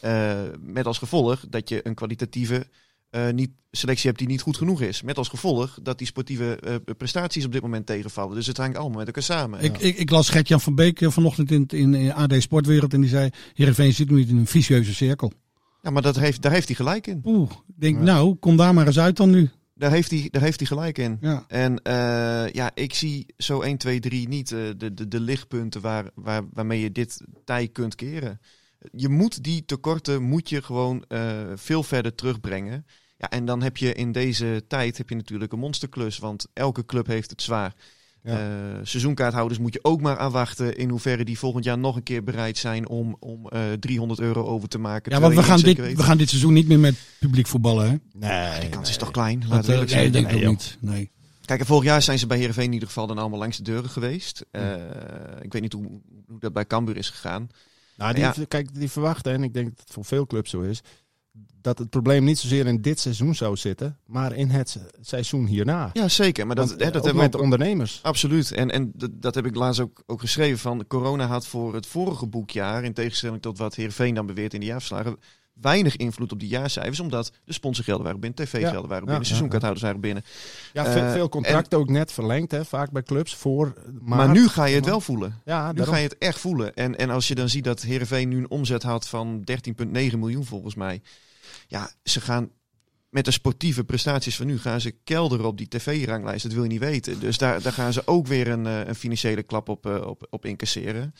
Eh, 0.00 0.40
met 0.60 0.86
als 0.86 0.98
gevolg 0.98 1.44
dat 1.48 1.68
je 1.68 1.86
een 1.86 1.94
kwalitatieve 1.94 2.66
niet, 3.32 3.50
selectie 3.70 4.06
hebt 4.06 4.18
die 4.18 4.28
niet 4.28 4.40
goed 4.40 4.56
genoeg 4.56 4.82
is. 4.82 5.02
Met 5.02 5.18
als 5.18 5.28
gevolg 5.28 5.78
dat 5.82 5.98
die 5.98 6.06
sportieve 6.06 6.56
eh, 6.56 6.74
prestaties 6.96 7.44
op 7.44 7.52
dit 7.52 7.62
moment 7.62 7.86
tegenvallen. 7.86 8.34
Dus 8.34 8.46
het 8.46 8.56
hangt 8.56 8.76
allemaal 8.76 8.98
met 8.98 9.06
elkaar 9.06 9.22
samen. 9.22 9.62
Ik, 9.62 9.78
ik, 9.78 9.96
ik 9.96 10.10
las 10.10 10.28
Gert-Jan 10.28 10.60
van 10.60 10.74
Beek 10.74 11.00
eh, 11.00 11.10
vanochtend 11.10 11.52
in, 11.52 11.66
in, 11.66 11.94
in 11.94 12.12
AD 12.12 12.34
Sportwereld 12.38 12.92
en 12.92 13.00
die 13.00 13.10
zei... 13.10 13.30
Heerenveen 13.54 13.92
zit 13.92 14.10
nu 14.10 14.26
in 14.26 14.36
een 14.36 14.46
vicieuze 14.46 14.94
cirkel. 14.94 15.32
Ja, 15.82 15.90
maar 15.90 16.02
dat 16.02 16.16
heeft, 16.18 16.42
daar 16.42 16.52
heeft 16.52 16.66
hij 16.66 16.76
gelijk 16.76 17.06
in. 17.06 17.20
Oeh, 17.24 17.50
ik 17.50 17.74
denk 17.80 17.96
Ja. 17.96 18.02
nou, 18.02 18.34
kom 18.34 18.56
daar 18.56 18.74
maar 18.74 18.86
eens 18.86 18.98
uit 18.98 19.16
dan 19.16 19.30
nu. 19.30 19.50
Daar 19.74 19.90
heeft 19.90 20.10
hij, 20.10 20.28
daar 20.30 20.42
heeft 20.42 20.58
hij 20.58 20.68
gelijk 20.68 20.98
in. 20.98 21.18
Ja. 21.20 21.44
En 21.48 21.82
eh, 21.82 22.52
ja, 22.52 22.70
ik 22.74 22.94
zie 22.94 23.26
zo 23.36 23.60
1, 23.60 23.76
2, 23.76 24.00
3 24.00 24.28
niet 24.28 24.52
eh, 24.52 24.58
de, 24.76 24.94
de, 24.94 25.08
de 25.08 25.20
lichtpunten 25.20 25.80
waar, 25.80 26.10
waar, 26.14 26.42
waarmee 26.52 26.80
je 26.80 26.92
dit 26.92 27.20
tij 27.44 27.68
kunt 27.68 27.94
keren. 27.94 28.40
Je 28.92 29.08
moet 29.08 29.44
die 29.44 29.64
tekorten 29.64 30.22
moet 30.22 30.48
je 30.48 30.62
gewoon 30.62 31.04
eh, 31.08 31.20
veel 31.54 31.82
verder 31.82 32.14
terugbrengen. 32.14 32.86
Ja, 33.16 33.28
en 33.30 33.44
dan 33.44 33.62
heb 33.62 33.76
je 33.76 33.94
in 33.94 34.12
deze 34.12 34.64
tijd 34.68 34.98
heb 34.98 35.08
je 35.08 35.14
natuurlijk 35.14 35.52
een 35.52 35.58
monsterklus, 35.58 36.18
want 36.18 36.46
elke 36.52 36.84
club 36.84 37.06
heeft 37.06 37.30
het 37.30 37.42
zwaar. 37.42 37.74
Ja. 38.22 38.38
Eh, 38.38 38.78
seizoenkaarthouders 38.82 39.58
moet 39.60 39.72
je 39.72 39.78
ook 39.84 40.00
maar 40.00 40.16
afwachten 40.16 40.76
in 40.76 40.88
hoeverre 40.88 41.24
die 41.24 41.38
volgend 41.38 41.64
jaar 41.64 41.78
nog 41.78 41.96
een 41.96 42.02
keer 42.02 42.24
bereid 42.24 42.58
zijn 42.58 42.88
om, 42.88 43.16
om 43.20 43.48
eh 43.48 43.72
300 43.80 44.20
euro 44.20 44.44
over 44.44 44.68
te 44.68 44.78
maken. 44.78 45.12
Ja, 45.12 45.20
want 45.20 45.34
we 45.34 45.42
gaan, 45.42 45.60
dit, 45.60 45.76
weet- 45.78 45.96
we 45.96 46.02
gaan 46.02 46.18
dit 46.18 46.28
seizoen 46.28 46.52
niet 46.52 46.68
meer 46.68 46.78
met 46.78 46.94
publiek 47.18 47.46
voetballen, 47.46 47.90
hè? 47.90 47.96
Nee, 48.12 48.60
De 48.60 48.68
kans 48.68 48.88
is 48.90 48.96
toch 48.96 49.10
klein, 49.10 49.44
Dat, 49.48 49.68
eh, 49.68 49.76
nee, 49.78 49.88
zijn. 49.88 50.12
denk 50.12 50.26
ik 50.30 50.34
Nee, 50.34 50.46
niet. 50.46 50.76
Nee. 50.80 51.10
Kijk, 51.44 51.66
vorig 51.66 51.84
jaar 51.84 52.02
zijn 52.02 52.18
ze 52.18 52.26
bij 52.26 52.38
Heerenveen 52.38 52.64
in 52.64 52.72
ieder 52.72 52.88
geval 52.88 53.06
dan 53.06 53.18
allemaal 53.18 53.38
langs 53.38 53.56
de 53.56 53.62
deuren 53.62 53.90
geweest. 53.90 54.44
Eh, 54.50 54.74
ik 55.40 55.52
weet 55.52 55.62
niet 55.62 55.72
hoe, 55.72 56.00
hoe 56.26 56.38
dat 56.40 56.52
bij 56.52 56.66
Cambuur 56.66 56.96
is 56.96 57.10
gegaan. 57.10 57.48
Nou, 58.00 58.14
die, 58.14 58.22
Ja. 58.22 58.34
kijk, 58.48 58.74
die 58.74 58.90
verwachten, 58.90 59.32
en 59.32 59.42
ik 59.42 59.54
denk 59.54 59.68
dat 59.68 59.78
het 59.80 59.92
voor 59.92 60.04
veel 60.04 60.26
clubs 60.26 60.50
zo 60.50 60.60
is, 60.60 60.80
dat 61.60 61.78
het 61.78 61.90
probleem 61.90 62.24
niet 62.24 62.38
zozeer 62.38 62.66
in 62.66 62.80
dit 62.82 62.98
seizoen 63.00 63.34
zou 63.34 63.56
zitten, 63.56 63.98
maar 64.06 64.32
in 64.36 64.48
het 64.48 64.68
se- 64.70 64.90
seizoen 65.00 65.46
hierna. 65.46 65.90
Ja, 65.92 66.08
zeker. 66.08 66.46
Maar 66.46 66.56
dat, 66.56 66.68
Want, 66.68 66.80
hè, 66.80 66.86
eh, 66.86 66.92
dat 66.92 67.00
ook 67.00 67.04
hebben 67.06 67.22
met 67.22 67.32
we 67.32 67.38
ook, 67.38 67.44
ondernemers. 67.44 68.00
absoluut. 68.02 68.52
En, 68.52 68.70
en 68.70 68.92
dat, 68.94 69.10
dat 69.22 69.34
heb 69.34 69.46
ik 69.46 69.54
laatst 69.54 69.80
ook, 69.80 70.02
ook 70.06 70.20
geschreven. 70.20 70.58
Van 70.58 70.86
corona 70.86 71.26
had 71.26 71.46
voor 71.46 71.74
het 71.74 71.86
vorige 71.86 72.26
boekjaar, 72.26 72.84
in 72.84 72.92
tegenstelling 72.92 73.42
tot 73.42 73.58
wat 73.58 73.74
Heerenveen 73.74 74.14
dan 74.14 74.26
beweert 74.26 74.54
in 74.54 74.60
de 74.60 74.66
jaarverslagen, 74.66 75.16
weinig 75.60 75.96
invloed 75.96 76.32
op 76.32 76.40
die 76.40 76.48
jaarcijfers. 76.48 77.00
Omdat 77.00 77.32
de 77.44 77.52
sponsorgelden 77.52 78.04
waren 78.04 78.20
binnen, 78.20 78.44
tv-gelden 78.44 78.88
waren 78.90 79.04
binnen, 79.04 79.24
seizoenkaarthouders 79.26 79.84
waren 79.84 80.00
binnen. 80.00 80.24
Ja, 80.72 80.84
Eh, 80.86 80.92
veel, 80.92 81.10
veel 81.10 81.28
contracten 81.28 81.78
ook 81.78 81.88
net 81.90 82.12
verlengd, 82.12 82.50
hè, 82.50 82.64
vaak 82.64 82.90
bij 82.90 83.02
clubs. 83.02 83.34
Voor 83.34 83.72
Maar, 84.00 84.28
nu 84.28 84.48
ga 84.48 84.64
je 84.64 84.74
het 84.74 84.84
wel 84.84 85.00
voelen. 85.00 85.40
Ja, 85.44 85.68
Nu 85.68 85.74
daarom. 85.76 85.94
ga 85.94 86.00
je 86.00 86.08
het 86.08 86.18
echt 86.18 86.38
voelen. 86.38 86.74
En, 86.74 86.98
en 86.98 87.10
als 87.10 87.28
je 87.28 87.34
dan 87.34 87.48
ziet 87.48 87.64
dat 87.64 87.82
Heerenveen 87.82 88.28
nu 88.28 88.36
een 88.36 88.50
omzet 88.50 88.82
had 88.82 89.08
van 89.08 89.44
13,9 89.44 90.18
miljoen 90.18 90.44
volgens 90.44 90.74
mij. 90.74 91.02
Ja, 91.66 91.90
ze 92.04 92.20
gaan 92.20 92.50
met 93.10 93.24
de 93.24 93.30
sportieve 93.30 93.84
prestaties 93.84 94.36
van 94.36 94.46
nu 94.46 94.58
gaan 94.58 94.80
ze 94.80 94.90
kelderen 95.04 95.46
op 95.46 95.58
die 95.58 95.68
tv-ranglijst. 95.68 96.42
Dat 96.42 96.52
wil 96.52 96.62
je 96.62 96.68
niet 96.68 96.80
weten. 96.80 97.20
Dus 97.20 97.38
daar, 97.38 97.62
daar 97.62 97.72
gaan 97.72 97.92
ze 97.92 98.02
ook 98.06 98.26
weer 98.26 98.48
een, 98.48 98.66
eh, 98.66 98.86
een 98.86 98.94
financiële 98.94 99.42
klap 99.42 99.68
op, 99.68 99.86
eh, 99.86 100.06
op, 100.06 100.26
op 100.30 100.44
incasseren. 100.44 101.14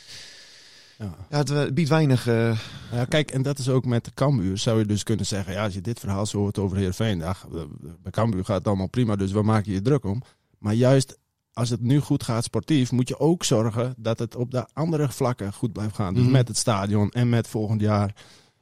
Ja. 1.00 1.14
Ja, 1.30 1.36
het 1.38 1.50
eh, 1.50 1.62
biedt 1.72 1.88
weinig... 1.88 2.26
eh, 2.26 2.58
Ja, 2.92 3.04
kijk, 3.04 3.30
en 3.30 3.42
dat 3.42 3.58
is 3.58 3.68
ook 3.68 3.84
met 3.84 4.14
Cambuur. 4.14 4.58
Zou 4.58 4.78
je 4.78 4.84
dus 4.86 5.02
kunnen 5.02 5.26
zeggen, 5.26 5.52
ja, 5.52 5.64
als 5.64 5.74
je 5.74 5.80
dit 5.80 6.00
verhaal 6.00 6.26
zo 6.26 6.38
hoort 6.38 6.58
over 6.58 6.76
Heerenveen, 6.76 7.22
ach, 7.22 7.46
eh, 7.54 7.60
bij 8.02 8.12
Cambuur 8.12 8.44
gaat 8.44 8.58
het 8.58 8.66
allemaal 8.66 8.88
prima, 8.88 9.16
dus 9.16 9.32
waar 9.32 9.44
maak 9.44 9.64
je 9.64 9.72
je 9.72 9.82
druk 9.82 10.04
om? 10.04 10.22
Maar 10.58 10.74
juist 10.74 11.18
als 11.52 11.70
het 11.70 11.80
nu 11.80 11.98
goed 12.00 12.22
gaat 12.22 12.44
sportief, 12.44 12.90
moet 12.92 13.08
je 13.08 13.18
ook 13.18 13.44
zorgen 13.44 13.94
dat 13.96 14.18
het 14.18 14.36
op 14.36 14.50
de 14.50 14.66
andere 14.72 15.08
vlakken 15.08 15.52
goed 15.52 15.72
blijft 15.72 15.94
gaan. 15.94 16.14
Dus 16.14 16.22
Mhm. 16.22 16.32
met 16.32 16.48
het 16.48 16.56
stadion 16.56 17.10
en 17.10 17.28
met 17.28 17.48
volgend 17.48 17.80
jaar, 17.80 18.14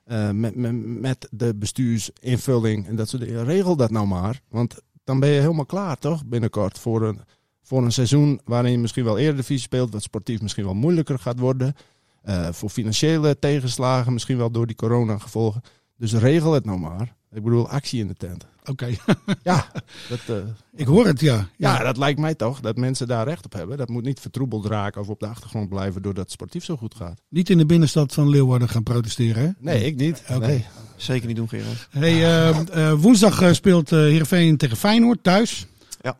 eh, 0.04 0.30
met, 0.30 0.54
met, 0.54 0.74
met 1.00 1.28
de 1.30 1.54
bestuursinvulling 1.54 2.86
en 2.86 2.96
dat 2.96 3.08
soort 3.08 3.22
dingen. 3.22 3.44
Regel 3.44 3.76
dat 3.76 3.90
nou 3.90 4.06
maar, 4.06 4.40
want 4.48 4.74
dan 5.04 5.20
ben 5.20 5.28
je 5.28 5.40
helemaal 5.40 5.66
klaar, 5.66 5.98
toch, 5.98 6.24
binnenkort, 6.26 6.78
voor 6.78 7.02
een, 7.02 7.20
voor 7.62 7.84
een 7.84 7.92
seizoen 7.92 8.40
waarin 8.44 8.72
je 8.72 8.78
misschien 8.78 9.04
wel 9.04 9.18
eerder 9.18 9.36
de 9.36 9.42
visie 9.42 9.62
speelt, 9.62 9.92
wat 9.92 10.02
sportief 10.02 10.40
misschien 10.42 10.64
wel 10.64 10.74
moeilijker 10.74 11.18
gaat 11.18 11.38
worden. 11.38 11.74
Eh, 12.22 12.48
voor 12.52 12.70
financiële 12.70 13.38
tegenslagen, 13.38 14.12
misschien 14.12 14.36
wel 14.36 14.50
door 14.50 14.66
die 14.66 14.76
corona-gevolgen. 14.76 15.60
Dus 15.96 16.12
regel 16.12 16.52
het 16.52 16.64
nou 16.64 16.78
maar. 16.78 17.16
Ik 17.30 17.42
bedoel, 17.42 17.68
actie 17.68 18.00
in 18.00 18.06
de 18.06 18.14
tent. 18.14 18.46
Oké, 18.64 18.86
Ja, 19.42 19.66
dat, 20.08 20.18
eh, 20.26 20.36
ik 20.74 20.86
hoor 20.86 21.06
het, 21.06 21.20
ja. 21.20 21.48
ja, 21.56 21.78
dat 21.78 21.96
lijkt 21.96 22.18
mij 22.18 22.34
toch, 22.34 22.60
dat 22.60 22.76
mensen 22.76 23.06
daar 23.08 23.26
recht 23.26 23.44
op 23.44 23.52
hebben. 23.52 23.76
Dat 23.76 23.88
moet 23.88 24.04
niet 24.04 24.20
vertroebeld 24.20 24.66
raken 24.66 25.00
of 25.00 25.08
op 25.08 25.20
de 25.20 25.26
achtergrond 25.26 25.68
blijven 25.68 26.02
doordat 26.02 26.22
het 26.22 26.32
sportief 26.32 26.64
zo 26.64 26.76
goed 26.76 26.94
gaat. 26.94 27.20
Niet 27.28 27.50
in 27.50 27.58
de 27.58 27.66
binnenstad 27.66 28.14
van 28.14 28.28
Leeuwarden 28.28 28.68
gaan 28.68 28.82
protesteren, 28.82 29.42
hè? 29.42 29.50
Nee, 29.58 29.84
ik 29.84 29.96
niet. 29.96 30.22
Oké. 30.30 30.46
Nee. 30.46 30.64
zeker 30.96 31.26
niet 31.26 31.36
doen, 31.36 31.48
Gerard. 31.48 31.88
Hey, 31.90 32.12
eh, 32.12 32.90
eh, 32.90 33.00
woensdag 33.00 33.54
speelt 33.54 33.92
eh 33.92 33.98
Heerenveen 33.98 34.56
tegen 34.56 34.76
Feyenoord 34.76 35.22
thuis. 35.22 35.66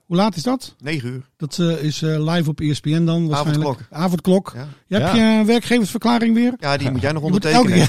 Hoe 0.06 0.16
laat 0.16 0.36
is 0.36 0.42
dat? 0.42 0.74
9 0.78 1.08
uur. 1.08 1.22
Dat 1.36 1.58
eh, 1.58 1.82
is 1.82 2.02
eh, 2.02 2.32
live 2.34 2.50
op 2.50 2.60
ESPN 2.60 3.04
dan 3.04 3.28
waarschijnlijk. 3.28 3.64
Avondklok. 3.68 3.86
Avondklok. 4.00 4.52
Ja. 4.54 4.66
Ja, 4.86 4.98
heb 5.06 5.14
Ja. 5.16 5.22
je 5.34 5.38
een 5.40 5.46
werkgeversverklaring 5.46 6.34
weer? 6.34 6.54
Ja, 6.58 6.76
die 6.76 6.90
moet 6.90 7.00
jij 7.00 7.12
nog 7.12 7.22
ondertekenen. 7.28 7.88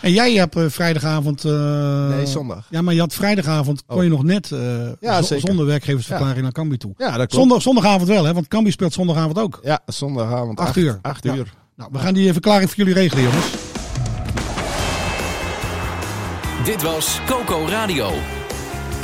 en 0.00 0.12
jij 0.12 0.32
hebt 0.32 0.56
eh, 0.56 0.64
vrijdagavond... 0.68 1.44
eh, 1.44 2.08
Nee, 2.08 2.26
zondag. 2.26 2.66
Ja, 2.70 2.82
maar 2.82 2.94
je 2.94 3.00
had 3.00 3.14
vrijdagavond, 3.14 3.82
kon 3.86 4.04
je 4.04 4.10
nog 4.10 4.22
net 4.22 4.52
eh, 4.52 4.60
Ja, 5.00 5.22
z- 5.22 5.26
zeker. 5.28 5.46
zonder 5.46 5.66
werkgeversverklaring 5.66 6.42
naar 6.42 6.52
Cambuur 6.52 6.78
toe. 6.78 6.94
Ja, 6.96 7.06
dat 7.06 7.16
klopt. 7.16 7.32
Zondag, 7.34 7.62
zondagavond 7.62 8.08
wel, 8.08 8.24
hè? 8.24 8.32
Want 8.34 8.48
Cambuur 8.48 8.72
speelt 8.72 8.92
zondagavond 8.92 9.38
ook. 9.38 9.60
Ja, 9.62 9.80
zondagavond. 9.86 10.58
Acht 10.58 10.76
uur. 10.76 10.98
8 11.02 11.24
Ja. 11.24 11.34
uur. 11.34 11.52
Nou, 11.76 11.90
we 11.92 11.98
gaan 11.98 12.14
die 12.14 12.32
verklaring 12.32 12.68
voor 12.70 12.78
jullie 12.78 12.94
regelen, 12.94 13.24
jongens. 13.24 13.46
Dit 16.64 16.82
was 16.82 17.18
Coco 17.26 17.66
Radio. 17.68 18.10